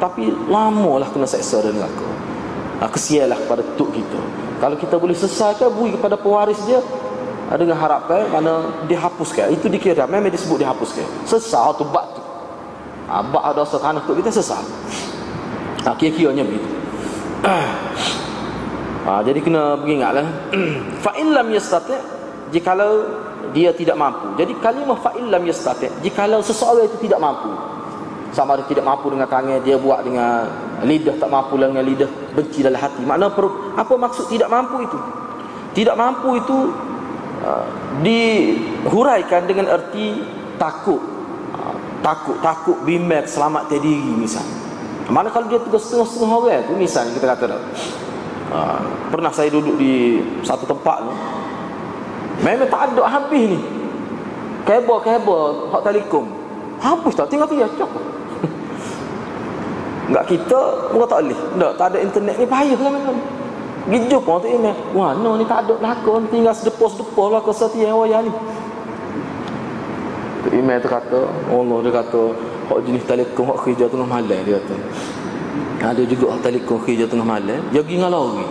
[0.00, 2.08] tapi lama lah kena seksa dan neraka.
[2.80, 4.20] Ha, kesialah kepada tuk kita.
[4.56, 6.80] Kalau kita boleh selesaikan bui kepada pewaris dia
[7.52, 12.24] ha, dengan harapan mana dihapuskan itu dikira memang disebut dihapuskan sesal tu bak tu.
[13.12, 14.64] Ha, bak ada tanah tuk kita sesal
[15.84, 16.70] ha, kira-kiranya begitu.
[19.00, 20.28] Ha, jadi kena beringatlah
[21.04, 21.96] fa illam yastati
[22.52, 23.08] jikalau
[23.56, 24.36] dia tidak mampu.
[24.36, 27.48] Jadi kalimah fa illam yastati jikalau seseorang itu tidak mampu
[28.30, 30.46] sama ada tidak mampu dengan tangan dia buat dengan
[30.86, 33.02] lidah tak mampu dengan lidah benci dalam hati.
[33.02, 33.26] Makna
[33.74, 33.94] apa?
[33.98, 34.98] Maksud tidak mampu itu?
[35.74, 36.58] Tidak mampu itu
[37.42, 37.66] uh,
[38.06, 40.22] dihuraikan dengan erti
[40.62, 41.02] takut.
[41.58, 41.74] Uh,
[42.06, 44.58] takut takut bimbang selamat diri misalnya.
[45.10, 47.44] Mana kalau dia tugas setengah-setengah orang tu misalnya kita kata
[48.54, 51.14] uh, pernah saya duduk di satu tempat ni
[52.46, 53.60] memang tak ada habis ni.
[54.60, 56.30] Kabel-kabel hak telekom
[56.78, 57.26] habis tak?
[57.26, 58.19] Tinggal dia cakap
[60.10, 61.38] Enggak kita Muka tak boleh.
[61.54, 63.18] Tak, tak ada internet ni Payah kan kan
[63.80, 67.94] Pergi jumpa tu email Wah no ni tak ada lakon Tinggal sedepos-sedepos lah Kau setia
[67.94, 68.32] yang wayah ni.
[70.44, 72.22] Tu email tu kata Allah dia kata
[72.68, 74.76] Hak jenis telekom Hak kerja tengah malam Dia kata.
[75.80, 78.46] Ada juga hak telekom Kerja tengah malam Dia pergi dengan lori.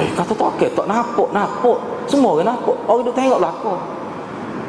[0.00, 3.78] Eh kata tak okay, Tak nampak Nampak Semua orang nampak Orang dia tengok lakon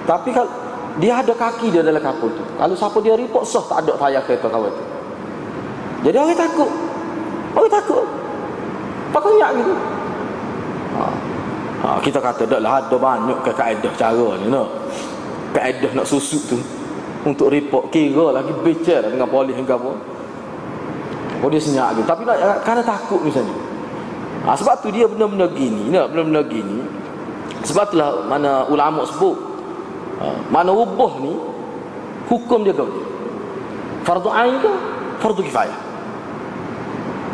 [0.04, 0.52] Tapi kalau
[0.98, 2.42] dia ada kaki dia dalam kapal tu.
[2.58, 4.97] Kalau siapa dia report Sah tak ada tayar kereta kawan tu
[6.08, 6.72] jadi orang takut.
[7.52, 8.06] Orang takut.
[9.12, 9.74] Pakai nyak gitu.
[10.96, 11.04] Ha.
[11.84, 11.90] ha.
[12.00, 14.72] kita kata dah lah ada banyak ke kaedah cara ni no.
[15.52, 16.58] Kaedah nak susuk tu
[17.28, 19.92] untuk report kira lagi bicara dengan polis hingga apa.
[21.44, 22.08] Oh dia senyap gitu.
[22.08, 23.52] Tapi nak kerana takut misalnya.
[24.48, 26.88] Ha, sebab tu dia benda-benda gini, nak benda-benda gini.
[27.68, 29.36] Sebab itulah mana ulama sebut
[30.24, 31.36] ha, mana ubah ni
[32.32, 32.88] hukum dia kau.
[34.08, 34.72] Fardu ain ke?
[35.20, 35.87] Fardu kifayah.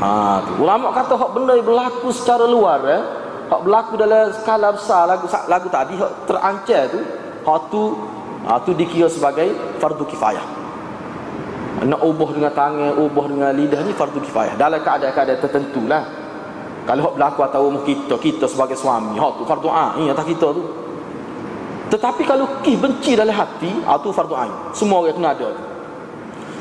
[0.03, 0.51] Ha, tu.
[0.59, 3.01] Ulama kata hak benda yang berlaku secara luar eh,
[3.47, 6.99] hak berlaku dalam skala besar lagu lagu tadi hak terancam tu,
[7.47, 7.81] hak tu
[8.43, 10.43] ha, tu dikira sebagai fardu kifayah.
[11.87, 14.59] Nak ubah dengan tangan, ubah dengan lidah ni fardu kifayah.
[14.59, 16.03] Dalam keadaan-keadaan tertentu lah.
[16.83, 20.51] Kalau hak berlaku atau umur kita, kita sebagai suami, hak tu fardu ain atas kita
[20.51, 20.63] tu.
[21.95, 24.51] Tetapi kalau ki benci dalam hati, ha, tu fardu ain.
[24.75, 25.47] Semua orang kena ada.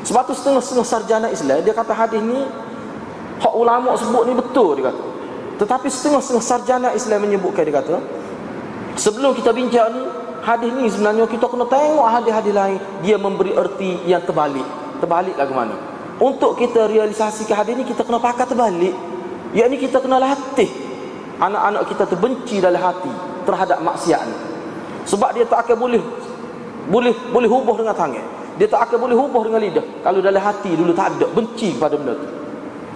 [0.07, 2.39] Sebab tu setengah-setengah sarjana Islam dia kata hadis ni
[3.43, 5.03] Hak ulama sebut ni betul dia kata.
[5.59, 7.99] Tetapi setengah-setengah sarjana Islam menyebutkan dia kata,
[8.95, 10.03] sebelum kita bincang ni,
[10.41, 14.65] hadis ni sebenarnya kita kena tengok hadis-hadis lain, dia memberi erti yang terbalik.
[15.03, 15.75] Terbalik lagu mana?
[16.23, 18.95] Untuk kita realisasikan hadis ni kita kena pakai terbalik.
[19.53, 20.71] Yakni kita kena latih
[21.37, 23.11] anak-anak kita tu benci dalam hati
[23.43, 24.35] terhadap maksiat ni.
[25.03, 26.01] Sebab dia tak akan boleh
[26.87, 28.23] boleh boleh hubung dengan tangan.
[28.55, 29.85] Dia tak akan boleh hubung dengan lidah.
[30.05, 32.42] Kalau dalam hati dulu tak ada benci pada benda tu.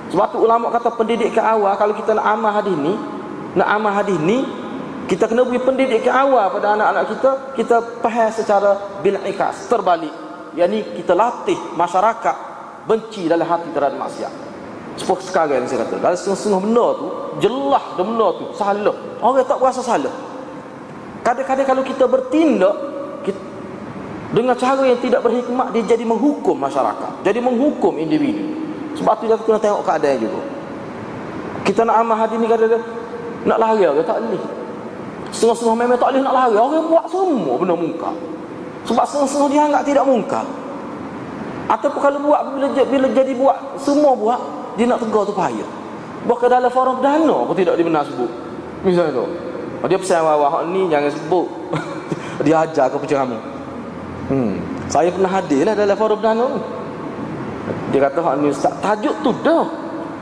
[0.08, 2.96] Sebab tu ulama kata pendidikan awal kalau kita nak amal hadis ni,
[3.60, 4.44] nak amal hadis ni,
[5.08, 8.72] kita kena beri pendidikan awal pada anak-anak kita, kita faham secara
[9.04, 10.12] bil ikas, terbalik.
[10.56, 12.36] Yani kita latih masyarakat
[12.88, 14.34] benci dalam hati terhadap maksiat.
[14.98, 17.08] Seperti sekarang yang saya kata, kalau setengah-setengah benda tu,
[17.44, 18.96] jelas dah benda tu, salah.
[19.22, 20.10] Orang tak berasa salah.
[21.22, 22.76] Kadang-kadang kalau kita bertindak,
[23.22, 23.40] kita,
[24.34, 27.22] dengan cara yang tidak berhikmat, dia jadi menghukum masyarakat.
[27.22, 28.67] Jadi menghukum individu.
[28.98, 30.42] Sebab tu kita kena tengok keadaan juga.
[31.64, 32.82] Kita nak amal hadis ni kadang
[33.46, 34.44] nak lari ke tak boleh.
[35.30, 36.56] Setengah-setengah memang tak boleh nak lari.
[36.58, 38.12] Orang buat semua benda muka.
[38.88, 40.42] Sebab setengah-setengah dia anggap tidak muka.
[41.68, 44.40] Ataupun kalau buat bila, bila jadi buat semua buat
[44.80, 45.68] dia nak tegur tu payah.
[46.24, 48.32] Bahkan dalam forum dana pun tidak dibenar sebut.
[48.88, 49.26] Misalnya tu.
[49.88, 51.48] Dia pesan awak ni jangan sebut.
[52.48, 53.42] dia ajar ke penceramah.
[54.32, 54.60] Hmm.
[54.88, 56.60] Saya pernah hadir lah dalam forum dana tu.
[57.92, 59.66] Dia kata hak ni ustaz tajuk tu dah.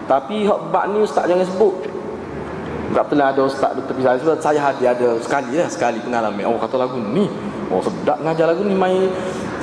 [0.05, 1.73] Tapi hak bab ni ustaz jangan sebut.
[2.93, 4.17] Tak pernah ada ustaz di tepi saya.
[4.21, 6.45] Sebab saya hadir ada sekali lah sekali pengalaman.
[6.45, 7.25] Oh kata lagu ni.
[7.73, 9.09] Oh sedap ngajar lagu ni main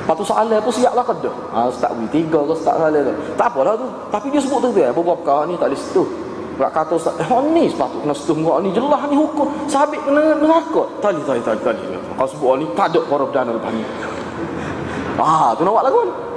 [0.03, 1.31] Lepas tu soalan apa siap lah kata.
[1.55, 3.15] Ha, Ustaz beri tiga ke ustaz soalan tu.
[3.39, 3.87] Tak apalah tu.
[4.11, 6.09] Tapi dia sebut tu tu ya Beberapa ni tak boleh setuh.
[6.59, 8.69] Tak kata ustaz Eh ni sepatut kena setuh Mereka ni.
[8.75, 9.47] Jelas ni hukum.
[9.71, 10.83] Sabit kena neraka.
[10.99, 11.83] Tali tali tali tali.
[12.19, 13.87] Kalau sebut ni tak ada korab dana lepas ni.
[15.23, 16.32] Ah, tu nak buat lagu ni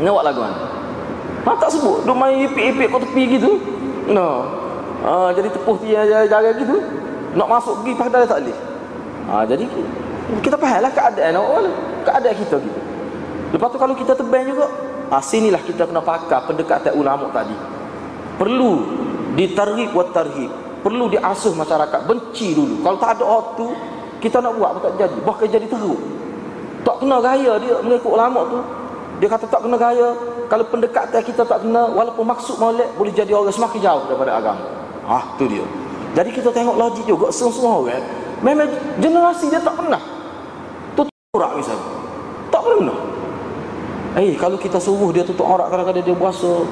[0.00, 0.56] Nak buat lagu ni
[1.46, 2.02] Ha, tak sebut.
[2.02, 3.62] Duk main ipik-ipik kau tepi gitu.
[4.10, 4.50] No.
[5.06, 6.82] Ha, jadi tepuh dia jaga gitu.
[7.38, 8.58] Nak masuk pergi padahal tak boleh.
[9.30, 9.64] Ha, jadi
[10.42, 11.70] kita fahamlah keadaan orang
[12.02, 12.80] Keadaan kita gitu.
[13.54, 14.66] Lepas tu kalau kita tebang juga,
[15.06, 17.54] ha, sinilah kita kena pakai pendekatan ulama tadi.
[18.34, 18.72] Perlu
[19.38, 20.50] ditarhib wa tarhib.
[20.86, 23.66] perlu diasuh masyarakat benci dulu kalau tak ada waktu
[24.22, 25.98] kita nak buat pun tak jadi bahkan jadi teruk
[26.86, 28.58] tak kena gaya dia mengikut ulama tu
[29.16, 30.08] dia kata tak kena gaya.
[30.46, 34.64] Kalau pendekatan kita tak kena walaupun maksud molek boleh jadi orang semakin jauh daripada agama.
[35.08, 35.64] Ah tu dia.
[36.12, 38.04] Jadi kita tengok logik juga semua orang.
[38.44, 38.68] Memang
[39.00, 40.00] generasi dia tak pernah.
[40.92, 41.86] Tutup aurat misalnya
[42.52, 42.98] tak pernah.
[44.16, 46.64] Eh kalau kita suruh dia tutup aurat kadang-kadang dia puasa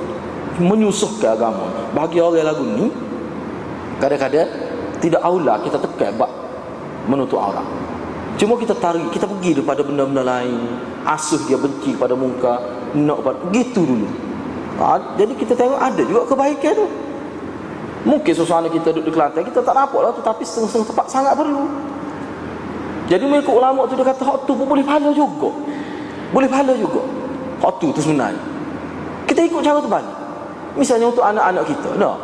[0.60, 1.66] menyusuhkan agama.
[1.96, 2.92] Bagi orang lagu ni
[3.98, 4.48] kadang-kadang
[5.00, 6.30] tidak aula kita tekan bab
[7.08, 7.64] menutup aurat
[8.40, 10.78] cuma kita tarik kita pergi daripada benda-benda lain.
[11.04, 12.60] Asuh dia benci pada muka
[12.96, 14.08] nak pada gitu dulu.
[14.80, 16.86] Ha, jadi kita tengok ada juga kebaikan tu.
[18.04, 21.32] Mungkin suasana kita duduk di Kelantan kita tak nampak lah tu tapi setengah-setengah tempat sangat
[21.40, 21.64] perlu
[23.08, 25.48] jadi mereka ulama tu dia kata hak tu pun boleh pahala juga.
[26.32, 27.00] Boleh pahala juga.
[27.60, 28.54] Hak tu tu sebenarnya
[29.24, 30.16] kita ikut cara tu balik.
[30.78, 31.90] Misalnya untuk anak-anak kita.
[31.98, 32.14] No.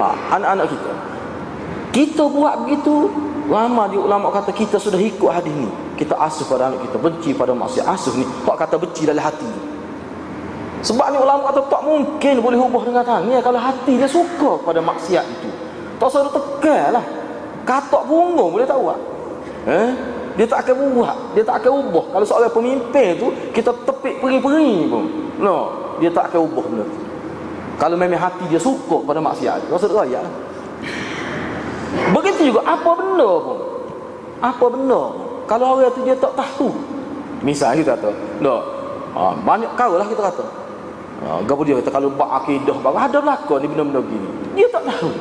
[0.00, 0.90] ha, anak-anak kita.
[1.94, 3.12] Kita buat begitu
[3.44, 5.68] Lama dia ulama kata kita sudah ikut hadis ni.
[6.00, 7.84] Kita asuh pada anak kita Benci pada maksiat.
[7.84, 9.48] Asuh ni Kok kata benci dalam hati.
[10.84, 14.80] Sebab ni ulama kata tak mungkin boleh hubah dengan tangan Kalau hati dia suka pada
[14.80, 15.48] maksiat itu.
[16.00, 17.04] Tak usah tekan lah.
[17.64, 19.00] Katok bungung boleh tahu tak
[19.72, 19.90] eh?
[20.34, 21.16] Dia tak akan buat.
[21.36, 22.04] Dia tak akan ubah.
[22.16, 25.04] Kalau seorang pemimpin tu Kita tepik peri-peri pun.
[25.36, 25.56] No
[26.00, 27.00] Dia tak akan ubah benda tu.
[27.74, 30.34] Kalau memang hati dia suka pada maksiat Tak usah rakyat lah
[32.12, 33.58] Begitu juga apa benda pun.
[34.44, 35.02] Apa benda
[35.44, 36.72] Kalau orang tu dia tak tahu.
[37.44, 38.62] Misal kita kata, tak.
[39.14, 40.44] Ha, banyak kau lah kita kata.
[41.24, 44.30] Ha, gapo dia kata kalau bab akidah bab ada belaka ni benda-benda gini.
[44.56, 45.12] Dia tak tahu.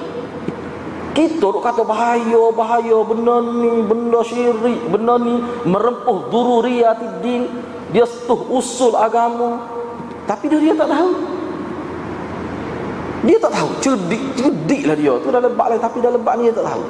[1.13, 7.21] Kita duk kata bahaya, bahaya benda ni, benda syirik, benda ni merempuh dururiyatid
[7.93, 9.61] Dia setuh usul agama.
[10.25, 11.32] Tapi dia, dia tak tahu.
[13.23, 13.69] Dia tak tahu.
[13.79, 15.13] Cerdik, cerdiklah dia.
[15.23, 16.83] Tu dah lebak lain tapi dah lebak ni dia tak tahu.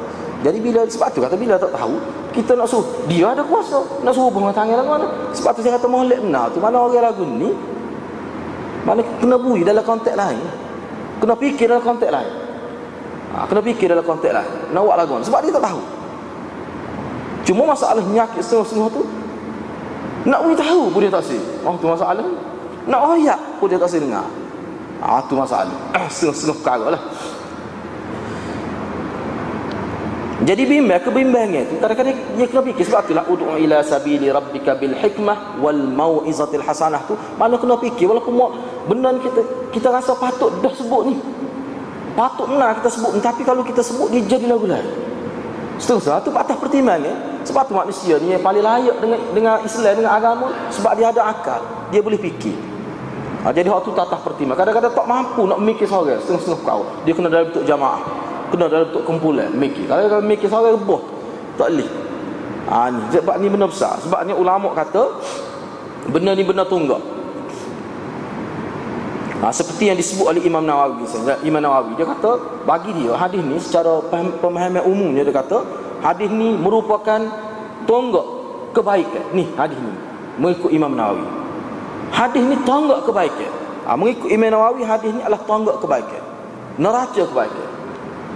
[0.43, 1.95] Jadi bila sebab tu kata bila tak tahu,
[2.35, 3.79] kita nak suruh dia ada kuasa.
[4.03, 5.07] Nak suruh bunga tangan lah mana?
[5.31, 7.47] Sebab tu saya kata molek benar tu mana orang lagu ni?
[8.83, 10.43] Mana kena bui dalam konteks lain.
[11.23, 12.31] Kena fikir dalam konteks lain.
[13.33, 14.49] Ha, kena fikir dalam konteks lain.
[14.75, 15.81] Nak buat lagu sebab dia tak tahu.
[17.47, 19.03] Cuma masalah nyakit semua-semua tu
[20.23, 21.39] nak bui tahu pun dia tak sih.
[21.63, 22.23] Oh tu masalah.
[22.87, 24.27] Nak oyak pun dia tak sih dengar.
[25.03, 25.75] Ah tu masalah.
[26.09, 27.03] Setengah-setengah perkara lah.
[30.43, 34.91] Jadi bimbang kebimbangan tu kadang-kadang dia kena fikir sebab itulah ud'u ila sabili rabbika bil
[34.91, 38.51] hikmah wal mau'izatil hasanah tu mana kena fikir walaupun mau
[38.83, 39.39] benda kita
[39.71, 41.15] kita rasa patut dah sebut ni.
[42.19, 44.83] Patut benar kita sebut tapi kalau kita sebut dia jadi lagu lain.
[45.79, 50.11] Setengah tu patah pertimbangan sebab tu manusia ni yang paling layak dengan dengan Islam dengan
[50.11, 52.72] agama sebab dia ada akal, dia boleh fikir.
[53.43, 54.63] Ha, jadi waktu tatah pertimbangan.
[54.63, 56.81] Kadang-kadang tak mampu nak mikir seorang setengah-setengah kau.
[57.03, 58.01] Dia kena dalam bentuk jamaah.
[58.47, 59.83] Kena dalam bentuk kumpulan mikir.
[59.83, 61.01] Kalau kalau mikir seorang rebah.
[61.59, 61.89] Tak boleh.
[62.71, 63.01] Ha, ni.
[63.11, 63.99] Sebab ni benda besar.
[63.99, 65.03] Sebab ni ulama kata
[66.07, 67.03] benda ni benda tunggak.
[69.43, 71.03] Ha, seperti yang disebut oleh Imam Nawawi
[71.43, 73.99] Imam Nawawi dia kata bagi dia hadis ni secara
[74.39, 75.67] pemahaman umumnya dia kata
[75.99, 77.19] hadis ni merupakan
[77.83, 78.23] tonggak
[78.71, 79.35] kebaikan.
[79.35, 79.91] Ni hadis ni
[80.39, 81.42] mengikut Imam Nawawi.
[82.13, 83.51] Hadis ni tonggak kebaikan.
[83.89, 86.23] Ha, mengikut Imam Nawawi hadis ni adalah tonggak kebaikan.
[86.77, 87.67] Neraca kebaikan.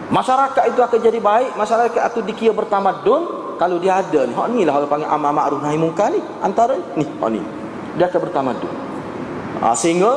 [0.08, 4.34] Masyarakat itu akan jadi baik, masyarakat itu dikira bertamadun kalau dia ada ni.
[4.34, 6.20] Hak ni lah orang panggil amar ma'ruf nahi munkar ni.
[6.42, 7.42] Antara ni, hak ni.
[8.02, 8.74] Dia akan bertamadun.
[9.62, 10.12] Ha, sehingga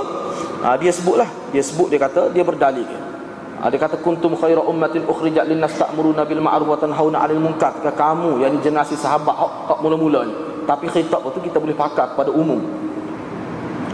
[0.65, 2.89] ha, dia sebutlah, dia sebut dia kata dia berdalil.
[3.61, 7.77] Ha, dia kata kuntum khaira ummatin ukhrijat linnas ta'muruna bil ma'ruf wa tanhauna 'anil munkar.
[7.77, 9.37] Ketika kamu yang generasi sahabat
[9.69, 10.35] hak, mula-mula ni.
[10.65, 12.63] Tapi khitab itu kita boleh pakai pada umum.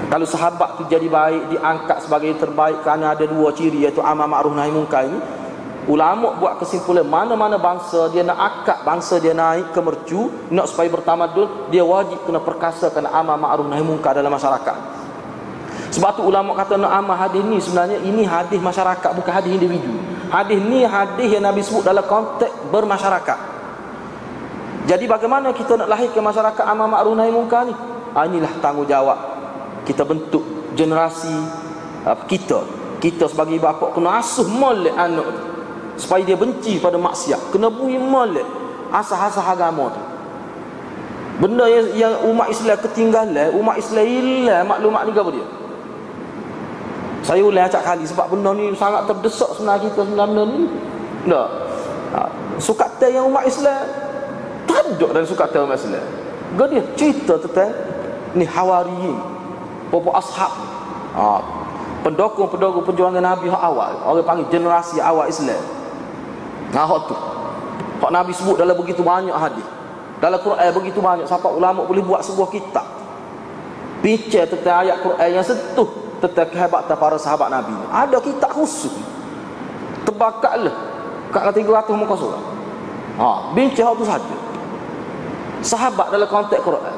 [0.06, 4.54] Kalau sahabat tu jadi baik diangkat sebagai terbaik kerana ada dua ciri iaitu amal ma'ruf
[4.54, 5.18] nahi munkar ini.
[5.86, 10.90] Ulama buat kesimpulan mana-mana bangsa dia nak akak bangsa dia naik ke mercu nak supaya
[10.90, 14.76] bertamadun dia wajib kena perkasakan amal ma'ruf nahi munkar dalam masyarakat.
[15.90, 19.90] Sebab tu ulama kata nak amal hadis ni sebenarnya ini hadis masyarakat bukan hadis individu.
[20.30, 23.38] Hadis ni hadis yang Nabi sebut dalam konteks bermasyarakat.
[24.86, 27.74] Jadi bagaimana kita nak lahirkan masyarakat amal ma'ruf nahi munkar ni?
[28.14, 29.35] Ha, inilah tanggungjawab
[29.86, 30.42] kita bentuk
[30.74, 31.32] generasi
[32.02, 32.60] apa kita.
[32.98, 35.28] Kita sebagai bapa kena asuh molek anak
[35.94, 37.54] supaya dia benci pada maksiat.
[37.54, 38.44] Kena bui molek
[38.90, 40.02] asah-asah agama tu.
[41.36, 45.46] Benda yang, yang umat Islam ketinggalan umat Islam hilang maklumat ni apa dia?
[47.20, 50.60] Saya ulang acak kali sebab benda ni sangat terdesak sebenarnya kita sebenarnya ni.
[51.26, 51.48] Tak
[52.14, 52.20] ha.
[52.56, 53.82] sukatan yang umat Islam.
[54.64, 56.06] Tak ada dalam sukatan umat Islam.
[56.56, 57.74] Dia cerita tentang
[58.32, 59.35] ni hawariyin
[59.88, 60.52] Popo ashab
[61.14, 61.42] ha,
[62.02, 65.76] Pendukung-pendukung perjuangan Nabi yang awal Orang panggil generasi awal Islam
[66.74, 67.16] Nah, hak tu.
[68.02, 69.66] Hak Nabi sebut dalam begitu banyak hadis.
[70.16, 72.86] Dalam Quran begitu banyak sampai ulama boleh buat sebuah kitab.
[74.00, 75.88] Bincang tentang ayat Quran yang sentuh
[76.20, 77.72] tentang kehebatan para sahabat Nabi.
[77.92, 78.92] Ada kitab khusus.
[80.04, 80.76] Terbakatlah.
[81.32, 82.42] Kat 300 muka surat.
[83.16, 84.36] Ha, bincang tu saja.
[85.60, 86.96] Sahabat dalam konteks Quran.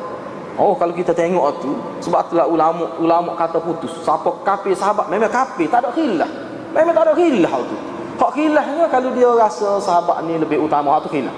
[0.58, 1.70] Oh kalau kita tengok tu
[2.02, 3.94] sebab itulah ulama ulama kata putus.
[4.02, 6.26] Siapa kafir sahabat memang kafir, tak ada khilaf.
[6.74, 7.76] Memang tak ada khilaf tu.
[8.18, 11.32] Hak khilafnya kalau dia rasa sahabat ni lebih utama atau khilaf.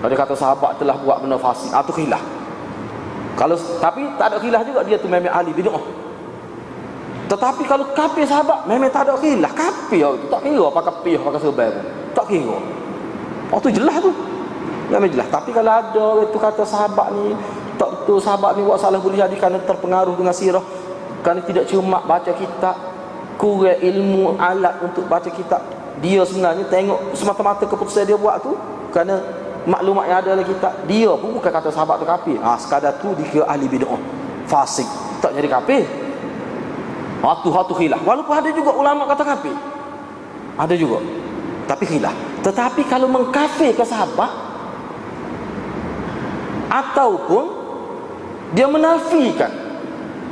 [0.00, 2.24] Kalau dia kata sahabat telah buat benda fasik, atau khilaf.
[3.36, 5.84] Kalau tapi tak ada khilaf juga dia tu memang ahli bid'ah.
[7.28, 9.52] Tetapi kalau kafir sahabat memang tak ada khilaf.
[9.52, 11.72] Kafir tu tak kira apa kafir apa sebab.
[12.16, 12.56] Tak kira.
[13.52, 14.08] Oh tu jelas tu.
[14.88, 15.28] Memang jelas.
[15.28, 17.36] Tapi kalau ada itu kata sahabat ni
[17.80, 20.60] tak betul sahabat ni buat salah boleh jadi kerana terpengaruh dengan sirah
[21.24, 22.76] kerana tidak cuma baca kitab
[23.40, 25.64] kurang ilmu alat untuk baca kitab
[26.04, 28.52] dia sebenarnya tengok semata-mata keputusan dia buat tu
[28.92, 29.24] kerana
[29.64, 33.16] maklumat yang ada dalam kitab dia pun bukan kata sahabat tu kafir ha, sekadar tu
[33.16, 34.00] dikira ahli bid'ah
[34.44, 34.88] fasik
[35.24, 35.88] tak jadi kafir
[37.20, 38.00] Hatu hatu khilaf.
[38.00, 39.52] Walaupun ada juga ulama kata kafir.
[40.56, 41.04] Ada juga.
[41.68, 42.16] Tapi khilaf.
[42.40, 44.32] Tetapi kalau mengkafirkan sahabat
[46.72, 47.59] ataupun
[48.50, 49.50] dia menafikan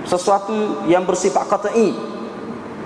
[0.02, 1.94] sesuatu yang bersifat qat'i.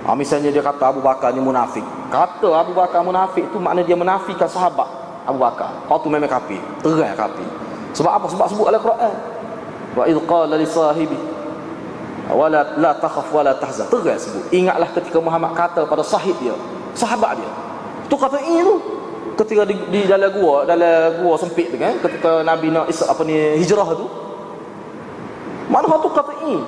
[0.03, 1.83] Ha, misalnya dia kata Abu Bakar ni munafik.
[2.11, 4.85] Kata Abu Bakar munafik tu makna dia menafikan sahabat
[5.23, 5.71] Abu Bakar.
[5.87, 6.59] Kau tu memang kafir.
[6.83, 7.47] Terang kafir.
[7.95, 8.27] Sebab apa?
[8.27, 9.15] Sebab sebut dalam Quran.
[9.93, 11.17] Wa idh qala li sahibi
[12.31, 13.87] wala la takhaf wala tahzan.
[13.87, 14.43] Terang sebut.
[14.51, 16.53] Ingatlah ketika Muhammad kata pada sahib dia,
[16.91, 17.49] sahabat dia.
[18.11, 18.75] Tu kata ini tu.
[19.33, 23.57] Ketika di, di dalam gua, dalam gua sempit tu kan, ketika Nabi nak apa ni
[23.57, 24.05] hijrah tu,
[25.71, 26.59] mana tu kata ini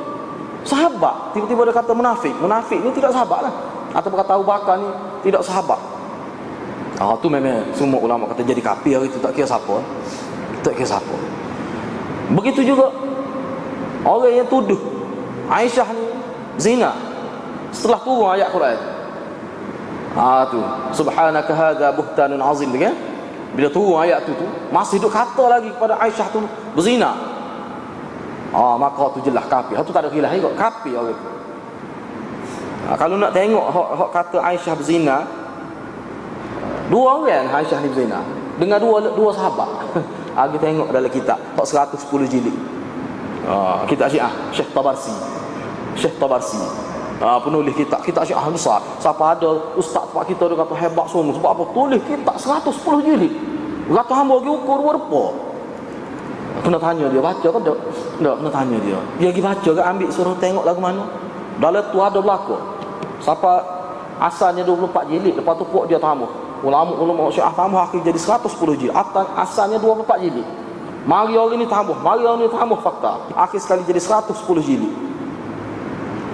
[0.66, 3.54] Sahabat Tiba-tiba dia kata munafik Munafik ni tidak sahabat lah
[3.94, 4.90] Atau berkata Abu Bakar ni
[5.22, 5.78] Tidak sahabat
[6.96, 9.84] Ah tu memang semua ulama kata jadi kafir itu tak kira siapa.
[10.64, 11.16] Tak kira siapa.
[12.32, 12.88] Begitu juga
[14.08, 14.80] orang yang tuduh
[15.52, 16.08] Aisyah ni
[16.56, 16.96] zina
[17.76, 18.80] setelah turun ayat Quran.
[20.16, 20.64] Ah tu
[20.96, 22.72] subhanaka hadza buhtanun azim?
[23.60, 27.35] Bila turun ayat tu tu masih duk kata lagi kepada Aisyah tu berzina.
[28.56, 29.76] Ah maka tu jelas kafir.
[29.84, 31.30] Tu tak ada khilaf juga kafir orang tu.
[32.86, 35.18] Ha, kalau nak tengok hak, hak kata Aisyah berzina
[36.88, 38.24] dua orang Aisyah ni berzina
[38.56, 39.70] dengan dua dua sahabat.
[40.40, 42.56] ha, kita tengok dalam kitab hak 110 jilid.
[43.44, 45.12] Ha, kitab Syiah Syekh Tabarsi.
[46.00, 46.62] Syekh Tabarsi.
[47.20, 48.80] Ha, penulis kitab kitab Syiah besar.
[49.04, 53.34] Siapa ada ustaz tempat kita dia kata hebat semua sebab apa tulis kitab 110 jilid.
[53.92, 55.24] Kata hamba pergi ukur berapa?
[56.64, 57.78] Kena tanya dia baca ke tak?
[58.22, 59.00] Tak, kena tanya dia.
[59.20, 61.04] Dia pergi baca ke ambil suruh tengok lagu mana?
[61.60, 62.58] Dalam tu ada belaka.
[63.20, 63.52] Siapa
[64.20, 66.28] asalnya 24 jilid lepas tu pok dia tambah.
[66.64, 68.94] Ulama-ulama Syiah tambah akhir jadi 110 jilid.
[69.36, 70.48] Asalnya 24 jilid.
[71.06, 73.30] Mari orang ni tambah, mari orang ni tambah fakta.
[73.38, 74.34] Akhir sekali jadi 110
[74.64, 74.94] jilid.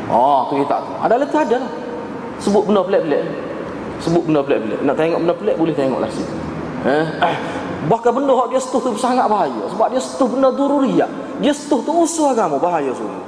[0.07, 0.91] Oh, tu kita tu.
[1.03, 1.71] Ada letak ada lah.
[2.39, 3.23] Sebut benda pelik-pelik.
[4.01, 4.79] Sebut benda pelik-pelik.
[4.83, 6.35] Nak tengok benda pelik boleh tengoklah situ.
[6.87, 7.05] Eh?
[7.81, 9.65] Bahkan benda yang dia setuh tu sangat bahaya.
[9.73, 11.09] Sebab dia setuh benda dururiyah
[11.41, 12.61] Dia setuh tu usul agama.
[12.61, 13.25] Bahaya semua.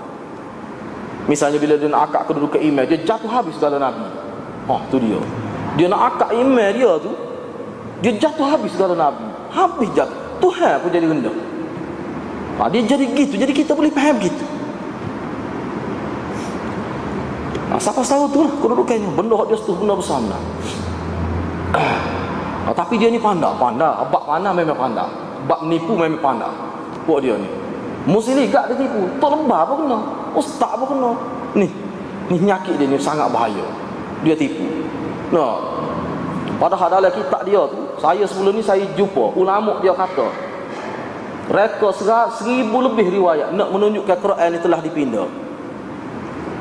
[1.25, 4.05] Misalnya bila dia nak akak kedudukan email Dia jatuh habis segala Nabi.
[4.69, 5.17] Oh tu dia.
[5.73, 7.11] Dia nak akak email dia tu
[8.05, 9.25] Dia jatuh habis segala Nabi.
[9.49, 11.35] Habis jatuh Tuhan pun jadi rendah
[12.61, 13.33] ha, Dia jadi gitu.
[13.41, 14.45] Jadi kita boleh faham gitu.
[17.73, 19.09] Ha, Siapa tahu tu lah kedudukannya.
[19.17, 20.41] Benda yang dia setuh benda besar benar
[22.63, 23.91] Oh, tapi dia ni pandai, pandai.
[24.07, 25.09] Bab pandai memang pandai.
[25.47, 26.51] Bab nipu memang pandai.
[27.03, 27.49] Buat dia ni.
[28.07, 29.07] Muslim gak dia tipu.
[29.19, 29.99] Tok lembah apa kena?
[30.35, 31.11] Ustaz apa kena?
[31.59, 31.67] Ni.
[32.31, 33.67] Ni penyakit dia ni sangat bahaya.
[34.23, 34.63] Dia tipu.
[35.35, 35.59] Nah.
[36.53, 40.53] Padahal dalam kitab dia tu, saya sebelum ni saya jumpa ulama dia kata
[41.43, 41.91] Reka
[42.39, 45.27] seribu lebih riwayat nak menunjukkan Quran ni telah dipindah.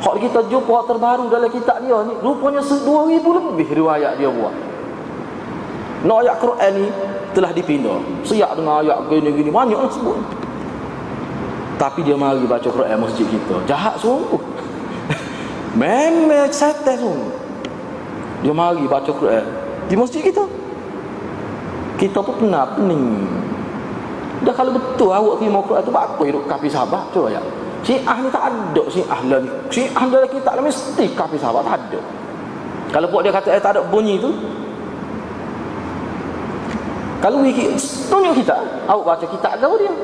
[0.02, 4.50] Hak kita jumpa terbaru dalam kitab dia ni, rupanya dua ribu lebih riwayat dia buat.
[6.02, 6.86] Nak ayat Quran ni
[7.30, 7.98] telah dipindah.
[8.26, 10.18] Siap dengan ayat gini-gini banyak lah sebut.
[11.78, 13.56] Tapi dia mari baca Quran masjid kita.
[13.66, 14.38] Jahat sungguh.
[15.80, 17.32] Memang setan sungguh.
[18.42, 19.46] Dia mari baca Quran
[19.86, 20.42] di masjid kita.
[21.98, 23.22] Kita pun pernah pening.
[24.42, 27.42] Dah kalau betul awak terima Quran tu apa hidup kafi sahabat coba ya.
[27.86, 29.50] Syiah ni tak ada Syiah lah ni.
[29.70, 32.00] Syiah dalam kitab lah mesti kafi sahabat tak ada.
[32.90, 34.34] Kalau buat dia kata eh tak ada bunyi tu
[37.22, 37.70] kalau wiki
[38.10, 38.58] tunjuk kita,
[38.90, 39.94] awak baca kitab kau dia.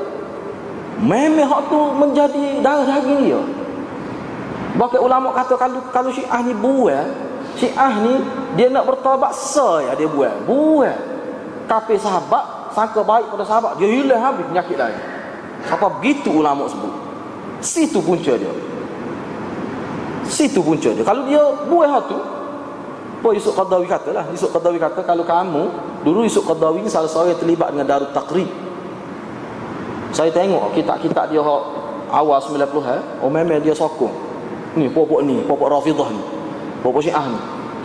[1.03, 3.41] Memang hak tu menjadi darah daging dia.
[4.79, 7.07] Bahkan ulama kata kalau kalau Syiah ni buat,
[7.59, 8.23] Syiah ni
[8.55, 10.47] dia nak bertawabat sa ya dia buat.
[10.47, 11.19] Buat.
[11.69, 14.97] kafir sahabat sangka baik pada sahabat dia hilang habis penyakit lain
[15.69, 16.89] apa begitu ulama sebut
[17.61, 18.49] situ punca dia
[20.25, 22.17] situ punca dia kalau dia buah tu
[23.19, 25.69] apa Yusuf Qadawi kata lah Yusuf Qadawi kata kalau kamu
[26.03, 28.47] dulu Yusuf Qadawi ni salah seorang yang terlibat dengan Darut Takrib
[30.09, 31.41] saya tengok kitab-kitab dia
[32.09, 33.01] awal 90 eh?
[33.21, 34.11] Oh memang dia sokong.
[34.77, 36.21] Ni pokok ni pokok Rafidah ni
[36.81, 37.39] pokok Syiah ni.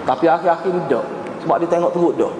[0.04, 1.04] Tapi akhir-akhir ni dah
[1.44, 2.32] sebab dia tengok teruk dah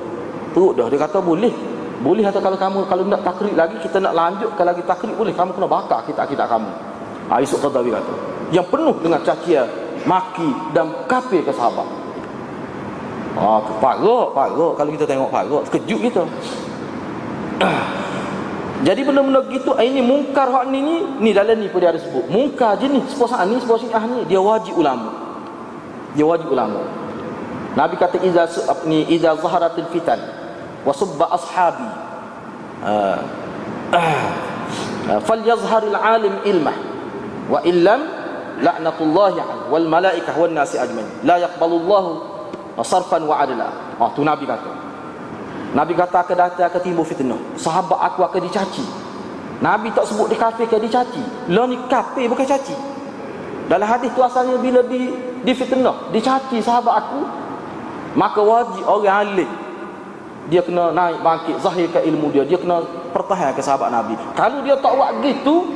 [0.57, 1.53] teruk dah dia kata boleh.
[2.01, 5.33] Boleh atau kalau kamu kalau nak takrib lagi kita nak lanjutkan lagi takrib boleh.
[5.37, 6.71] Kamu kena bakar kitab-kitab kamu.
[7.29, 8.15] Ha, Yusuf Qadawi kata.
[8.53, 9.69] Yang penuh dengan cacian
[10.05, 12.04] maki dan kafir ke sahabat
[13.35, 16.23] Ah, parok, parok kalau kita tengok parok, terkejut kita.
[18.87, 22.29] Jadi benda-benda gitu ini mungkar hak ni ni ni dalam ni pun dia ada sebut.
[22.29, 25.09] Mungkar je ni sepuasa ni sepuasa ah ni dia wajib ulama.
[26.13, 26.85] Dia wajib ulama.
[27.75, 28.45] Nabi kata iza
[28.85, 30.21] ni iza zaharatil fitan
[30.85, 31.89] wa subba ashabi.
[32.85, 33.19] Uh,
[33.97, 36.77] uh, falyazharil alim ilmah
[37.49, 38.05] wa illam
[38.61, 41.09] la'natullahi wal malaikah wan nasi ajmain.
[41.25, 42.34] La yaqbalullahu
[42.83, 43.69] sarfan wa adla.
[44.03, 44.73] Oh tu Nabi kata.
[45.75, 47.39] Nabi kata akan datang akan timbul fitnah.
[47.55, 48.85] Sahabat aku akan dicaci.
[49.63, 51.53] Nabi tak sebut di kafir ke dicaci.
[51.55, 52.75] Lo ni kafir bukan caci.
[53.71, 55.13] Dalam hadis tu asalnya bila di
[55.45, 57.21] di fitnah, dicaci sahabat aku,
[58.17, 59.51] maka wajib orang alim
[60.49, 62.85] dia kena naik bangkit zahirkan ilmu dia dia kena
[63.17, 65.73] pertahankan sahabat Nabi kalau dia tak buat gitu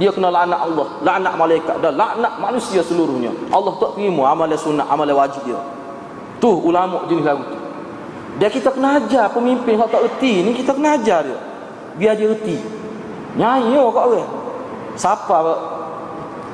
[0.00, 4.88] dia kena laknat Allah laknat malaikat dan laknat manusia seluruhnya Allah tak terima amalan sunat
[4.88, 5.60] amalan wajib dia
[6.40, 7.60] Tu ulama jenis lagu tu.
[8.40, 11.38] Dia kita kena ajar pemimpin yang tak erti ni kita kena ajar dia.
[12.00, 12.56] Biar dia erti.
[13.36, 14.30] Nyanyi oh kat orang.
[14.96, 15.36] Siapa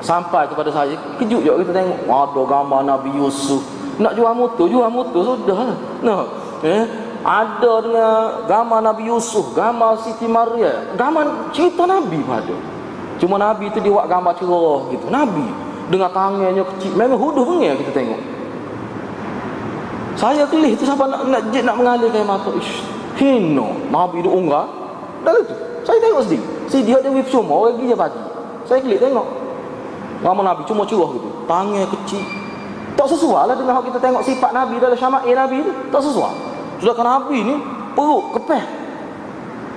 [0.03, 1.99] sampai kepada saya kejut juga kita tengok.
[2.03, 3.63] Ada gambar Nabi Yusuf.
[3.97, 5.79] Nak jual motor jual motor sudah.
[6.03, 6.27] Nah
[6.67, 6.83] eh?
[7.23, 8.15] Ada dengan
[8.45, 10.91] gambar Nabi Yusuf gambar Siti Maria.
[10.99, 12.55] Gambar cerita Nabi pada.
[13.17, 15.07] Cuma Nabi itu dia buat gambar cerah gitu.
[15.07, 15.47] Nabi
[15.87, 16.91] dengan tangannya kecil.
[16.99, 18.36] Memang huduh bengil kita tengok
[20.17, 22.49] saya kelih tu siapa nak nak nak mengalirkan mata.
[22.57, 22.81] Ish,
[23.21, 23.77] hino.
[23.93, 24.65] Nabi itu unggah.
[25.21, 25.53] Dalam tu.
[25.85, 26.43] Saya tengok sendiri.
[26.65, 27.69] Si dia ada wip semua.
[27.69, 28.17] Orang je pagi.
[28.65, 29.27] Saya kelih tengok.
[30.25, 31.29] Lama Nabi cuma curah gitu.
[31.45, 32.25] Tangan kecil.
[32.97, 35.71] Tak sesuai lah dengan kita tengok sifat Nabi dalam syama'il Nabi tu.
[35.93, 36.33] Tak sesuai.
[36.81, 37.55] Sedangkan Nabi ni
[37.93, 38.63] perut kepeh.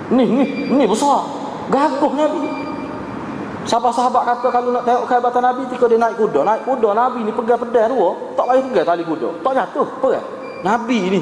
[0.09, 1.21] Ni, ni, ni besar.
[1.69, 2.70] Gagah Nabi.
[3.61, 7.31] Sahabat-sahabat kata kalau nak tengok kehebatan Nabi ketika dia naik kuda, naik kuda Nabi ni
[7.31, 9.29] pegang pedang dua, tak payah pegang tali kuda.
[9.45, 10.25] Tak jatuh, pegang.
[10.65, 11.21] Nabi ni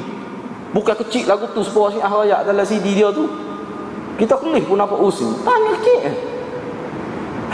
[0.72, 3.28] bukan kecil lagu tu sebuah syiah ayat dalam CD dia tu.
[4.16, 5.32] Kita kelih pun nampak usin.
[5.44, 6.00] Tanya kecil.
[6.08, 6.16] Eh.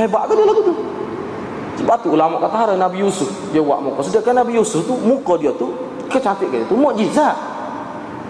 [0.02, 0.74] Hebat ke dia lagu tu?
[1.82, 4.06] Sebab tu ulama kata hari Nabi Yusuf dia buat muka.
[4.06, 5.74] Sedangkan Nabi Yusuf tu muka dia tu
[6.10, 7.34] kecantik dia tu mukjizat.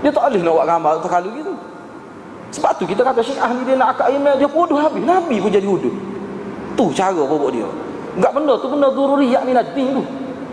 [0.01, 1.53] Dia tak boleh nak buat gambar terkalu gitu.
[2.57, 5.05] Sebab tu kita kata syiah ni dia nak akak email dia bodoh habis.
[5.05, 6.16] Nabi pun jadi bodoh.
[6.77, 7.69] Tu cara pokok dia.
[8.17, 10.03] Enggak benda tu benda dururiyat ni nadin tu.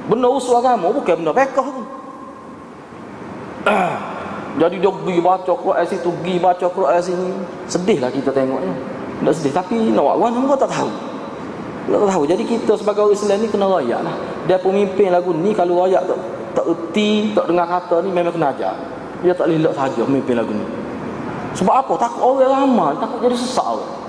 [0.07, 1.83] Benda usul agama bukan benda fiqh tu.
[4.61, 7.29] Jadi dia pergi baca Quran situ, pergi baca Quran sini.
[7.67, 8.75] Sedihlah kita tengoknya.
[9.23, 10.91] Tak sedih tapi nak buat mana tak tahu.
[11.87, 12.23] Tak tahu.
[12.27, 14.15] Jadi kita sebagai orang Islam ni kena rayak lah.
[14.47, 16.19] Dia pemimpin lagu ni kalau rayak tak
[16.53, 18.75] tak erti, tak dengar kata ni memang kena ajar.
[19.25, 20.65] Dia tak lelak saja pemimpin lagu ni.
[21.57, 21.93] Sebab apa?
[21.97, 24.02] Takut orang ramai, takut jadi sesak orang.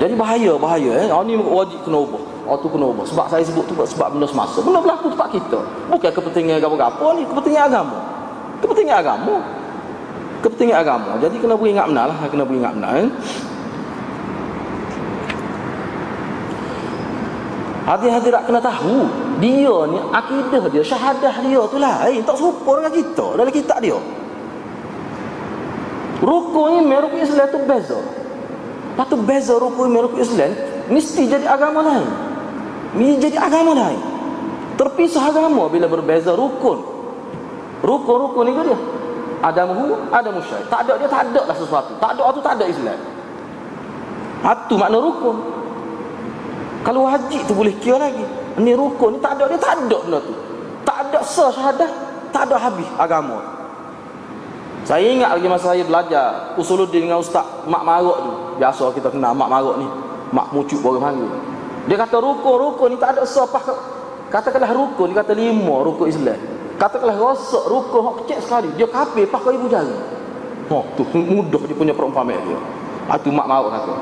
[0.00, 1.08] Jadi bahaya, bahaya eh.
[1.12, 2.24] Oh, ni wajib kena ubah.
[2.48, 3.04] Oh tu kena ubah.
[3.04, 4.64] Sebab saya sebut tu sebab benda semasa.
[4.64, 5.60] Benda berlaku tempat kita.
[5.92, 7.98] Bukan kepentingan agama-agama ni, kepentingan agama.
[8.64, 9.36] Kepentingan agama.
[10.40, 11.10] Kepentingan agama.
[11.20, 12.16] Jadi kena beringat benar lah.
[12.32, 13.10] Kena beringat benar eh.
[17.80, 19.02] Hadir-hadirat kena tahu
[19.42, 23.98] Dia ni akidah dia Syahadah dia tu lain Tak serupa dengan kita Dalam kitab dia
[26.22, 27.98] Rukun ni Rukun Islam tu beza
[29.00, 30.52] Lepas tu beza rukun merukun Islam
[30.92, 32.04] Mesti jadi agama lain.
[32.92, 33.96] Mesti jadi agama lain.
[34.76, 36.84] Terpisah agama bila berbeza rukun.
[37.80, 38.76] Rukun-rukun ni dia.
[39.40, 41.96] Ada muhu, ada musyai Tak ada dia, tak ada lah sesuatu.
[41.96, 43.00] Tak ada tu, tak ada Islam.
[44.44, 45.36] Itu makna rukun.
[46.84, 48.20] Kalau wajib tu boleh kira lagi.
[48.60, 50.36] Ini rukun ni tak ada dia, tak ada benda tu.
[50.84, 51.90] Tak ada sah syahadah
[52.36, 53.59] Tak ada habis agama
[54.90, 58.32] saya ingat lagi masa saya belajar Usuluddin dengan Ustaz Mak Maruk tu.
[58.58, 59.86] Biasa kita kenal Mak Maruk ni
[60.34, 61.30] Mak Mucuk baru panggil.
[61.86, 63.62] Dia kata rukun-rukun ni tak ada sepah
[64.34, 66.34] Katakanlah rukun Dia kata lima rukun Islam.
[66.74, 68.68] Katakanlah rosak rukun Hak kecil sekali.
[68.74, 69.94] Dia kapir pakai ibu jari.
[70.66, 72.58] Oh tu mudah dia punya perumpamaan dia.
[73.14, 73.94] Itu Mak Maruk kata.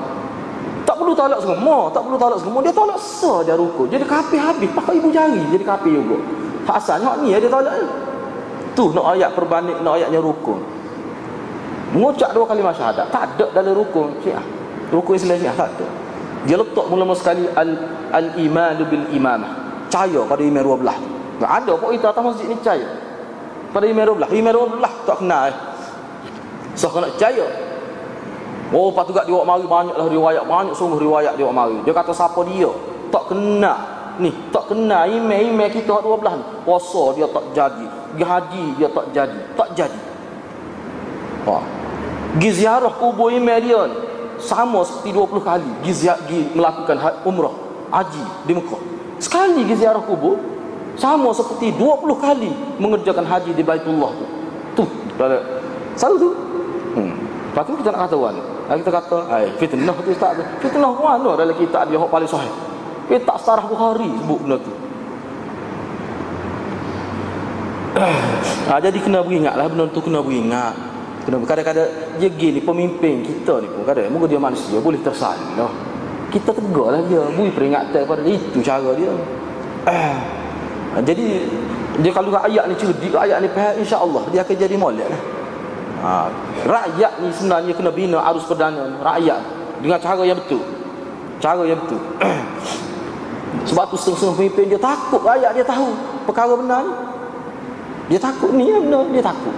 [0.88, 2.60] Tak perlu tolak semua Tak perlu tolak semua.
[2.64, 3.92] Dia tolak saja rukun.
[3.92, 5.52] Jadi kapir habis Pakai ibu jari.
[5.52, 6.16] Jadi kapir juga.
[6.64, 7.76] Asalnya ni dia tolak.
[8.72, 10.77] Tu nak ayat perbanding nak ayatnya rukun
[11.92, 13.06] mengucap dua kali syahadat.
[13.08, 14.44] Tak ada dalam rukun syiah.
[14.92, 15.86] Rukun Islam syiah tak ada.
[16.46, 17.70] Dia letak mula-mula sekali al
[18.14, 19.50] al iman bil imamah.
[19.88, 20.98] Percaya pada imam dua belah.
[21.38, 22.86] Tak ada pun kita atas masjid ni percaya
[23.72, 24.30] pada imam dua belah.
[24.30, 25.56] Imam dua belah tak kenal eh.
[26.78, 27.46] so kena percaya
[28.70, 30.44] oh patut dia mari banyaklah riwayat.
[30.44, 31.80] Banyak sungguh riwayat dia mari.
[31.82, 32.70] Dia kata siapa dia?
[33.08, 33.78] Tak kenal.
[34.18, 36.44] Ni tak kenal imam-imam kita dua belah ni.
[36.62, 37.86] Puasa dia tak jadi.
[38.18, 39.40] Haji dia tak jadi.
[39.56, 40.00] Tak jadi.
[41.48, 41.77] Ha
[42.36, 43.88] Gi ziarah kubur dia
[44.38, 47.56] sama seperti 20 kali gi, ziarah, gi melakukan ha-, umrah
[47.88, 48.80] haji di Mekah.
[49.16, 50.36] Sekali gi ziarah kubur
[51.00, 54.26] sama seperti 20 kali mengerjakan haji di Baitullah tu.
[54.78, 54.84] Tu,
[55.96, 56.30] satu tu.
[56.94, 57.14] Hmm.
[57.50, 58.36] Lepas tu kita nak kata wan.
[58.68, 62.52] Kita kata, ai fitnah tu tak Fitnah mana dalam kitab dia hok paling sahih.
[63.08, 64.72] Kita tak sarah Bukhari sebut benda tu.
[68.68, 70.87] ha, jadi kena beringatlah benda tu kena beringat.
[71.28, 71.44] Kenapa?
[71.44, 75.68] Kadang-kadang dia gini pemimpin kita ni pun kadang moga dia manusia boleh tersalah.
[76.32, 78.40] Kita tegaklah dia, beri peringatan pada dia.
[78.40, 79.12] Itu cara dia.
[79.92, 80.16] Eh.
[81.04, 81.44] Jadi
[82.00, 85.22] dia kalau ayat ni cerdik, ayat ni faham insya-Allah dia akan jadi molek lah.
[85.98, 86.10] Ha,
[86.64, 89.40] rakyat ni sebenarnya kena bina arus perdana rakyat
[89.84, 90.64] dengan cara yang betul.
[91.44, 92.00] Cara yang betul.
[93.68, 95.92] Sebab tu setengah-setengah pemimpin dia takut rakyat dia tahu
[96.24, 96.92] perkara benar ni.
[98.16, 99.52] Dia takut ni yang benar, dia takut.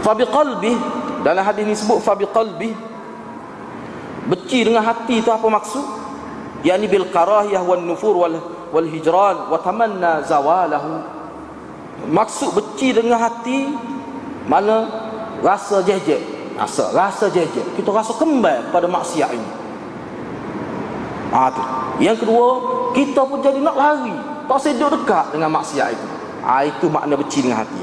[0.00, 0.72] Fabi qalbi
[1.20, 2.72] dalam hadis ini sebut fabi qalbi
[4.30, 5.84] benci dengan hati itu apa maksud?
[6.64, 8.36] Yani bil karahiyah wan nufur wal
[8.72, 11.04] wal hijran wa tamanna zawalahu.
[12.08, 13.68] Maksud benci dengan hati
[14.48, 14.88] mana
[15.44, 16.20] rasa jejek,
[16.56, 17.76] rasa rasa jejek.
[17.76, 19.50] Kita rasa kembal pada maksiat ini.
[21.30, 21.62] Ah tu.
[22.00, 22.48] Yang kedua,
[22.96, 24.16] kita pun jadi nak lari,
[24.48, 26.06] tak sedar dekat dengan maksiat itu.
[26.40, 27.79] Ah itu makna benci dengan hati.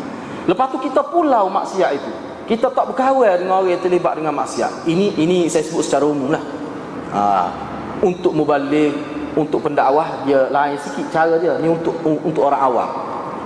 [0.47, 2.11] Lepas tu kita pulau maksiat itu.
[2.47, 4.87] Kita tak berkawan dengan orang yang terlibat dengan maksiat.
[4.87, 6.43] Ini ini saya sebut secara umum lah.
[7.11, 7.21] Ha,
[7.99, 8.95] untuk mubalik,
[9.35, 11.59] untuk pendakwah dia lain sikit cara dia.
[11.59, 12.89] Ni untuk untuk orang awam.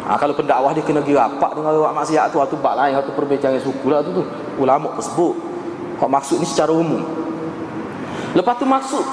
[0.05, 3.09] Ha, kalau pendakwah dia kena pergi rapat dengan orang maksiat tu atau bab lain atau
[3.17, 4.23] perbincangan suku lah tu tu.
[4.61, 5.33] Ulama tersebut.
[5.97, 7.01] Hak maksud ni secara umum.
[8.37, 9.05] Lepas tu maksud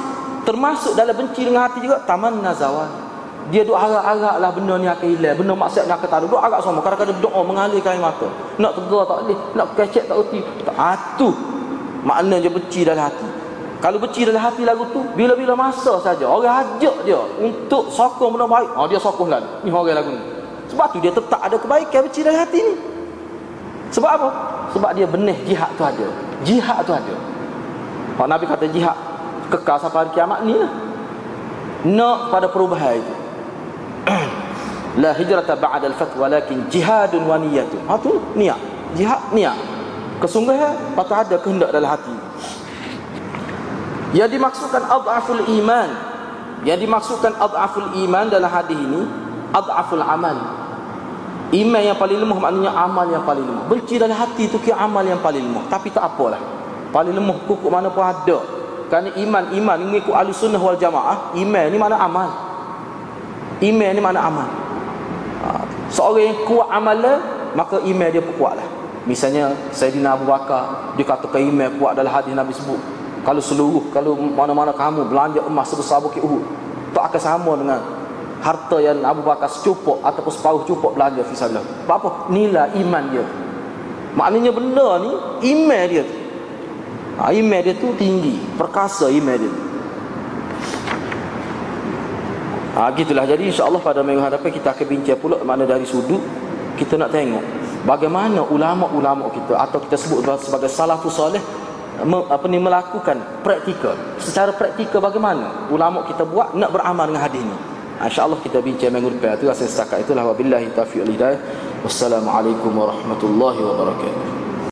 [0.45, 3.08] termasuk dalam benci dengan hati juga taman nazawal
[3.49, 5.37] dia duk harap-harap lah benda ni akan hilang.
[5.41, 6.27] Benda maksiat ni akan ada.
[6.29, 6.85] Duk harap semua.
[6.85, 8.29] Kadang-kadang doa mengalirkan air mata.
[8.61, 9.39] Nak tegar tak boleh.
[9.57, 11.29] Nak kecek tak reti tak atu
[12.05, 13.29] maknanya benci dalam hati.
[13.79, 18.45] Kalau benci dalam hati lagu tu bila-bila masa saja orang ajak dia untuk sokong benda
[18.45, 18.71] baik.
[18.77, 20.23] Oh, dia sokong lalu ni orang lagu ni.
[20.69, 22.75] Sebab tu dia tetap ada kebaikan benci dalam hati ni.
[23.89, 24.29] Sebab apa?
[24.69, 26.07] sebab dia benih jihad tu ada.
[26.45, 27.15] Jihad tu ada.
[28.21, 28.97] Pak Nabi kata jihad
[29.49, 30.73] kekal sampai hari kiamat ni lah.
[31.89, 33.18] Nak pada perubahan itu
[35.03, 37.81] la hijrata ba'da al-fath walakin jihadun wa niyyatun.
[37.87, 38.61] Ha tu niat.
[38.97, 39.57] Jihad niat.
[40.19, 42.17] Kesungguhan patut ada kehendak dalam hati.
[44.17, 45.91] Yang dimaksudkan adhaful iman.
[46.67, 49.07] Yang dimaksudkan adhaful iman dalam hadis ini
[49.55, 50.37] adhaful amal.
[51.49, 53.65] Iman yang paling lemah maknanya amal yang paling lemah.
[53.71, 55.65] Benci dalam hati itu kira amal yang paling lemah.
[55.71, 56.41] Tapi tak apalah.
[56.93, 58.39] Paling lemah kukuk mana pun ada.
[58.89, 61.37] Kerana iman, iman mengikut ahli sunnah wal jamaah.
[61.37, 62.48] Iman ni mana amal.
[63.59, 64.49] Iman ni mana amal.
[65.43, 67.19] Ha, seorang yang kuat amalan
[67.59, 68.69] maka iman dia kuatlah.
[69.09, 72.79] Misalnya Sayyidina Abu Bakar dia katakan iman kuat dalam hadis Nabi sebut.
[73.27, 76.45] Kalau seluruh kalau mana-mana kamu belanja emas sebesar bukit Uhud
[76.95, 77.81] tak akan sama dengan
[78.39, 81.67] harta yang Abu Bakar secupuk ataupun separuh cupuk belanja fi sabilillah.
[81.91, 82.31] Apa?
[82.31, 83.25] Nilai iman dia.
[84.15, 85.11] Maknanya benda ni
[85.53, 86.17] iman dia tu.
[87.19, 89.51] Ha, iman dia tu tinggi, perkasa iman dia.
[89.51, 89.68] Tu.
[92.79, 93.27] Ha, gitulah.
[93.27, 96.23] Jadi insya-Allah pada minggu hadapan kita akan bincang pula mana dari sudut
[96.79, 97.43] kita nak tengok
[97.83, 101.43] bagaimana ulama-ulama kita atau kita sebut sebagai salafus soleh
[102.07, 103.99] apa ni melakukan praktikal.
[104.23, 107.59] Secara praktikal bagaimana ulama kita buat nak beramal dengan hadis ni?
[107.99, 109.35] Ha, insyaallah kita bincang minggu depan.
[109.35, 110.07] Itu saya setakat.
[110.07, 110.31] Itulah.
[110.31, 111.41] Wabillahi taufiq wal hidayah.
[111.83, 114.48] Wassalamualaikum warahmatullahi wabarakatuh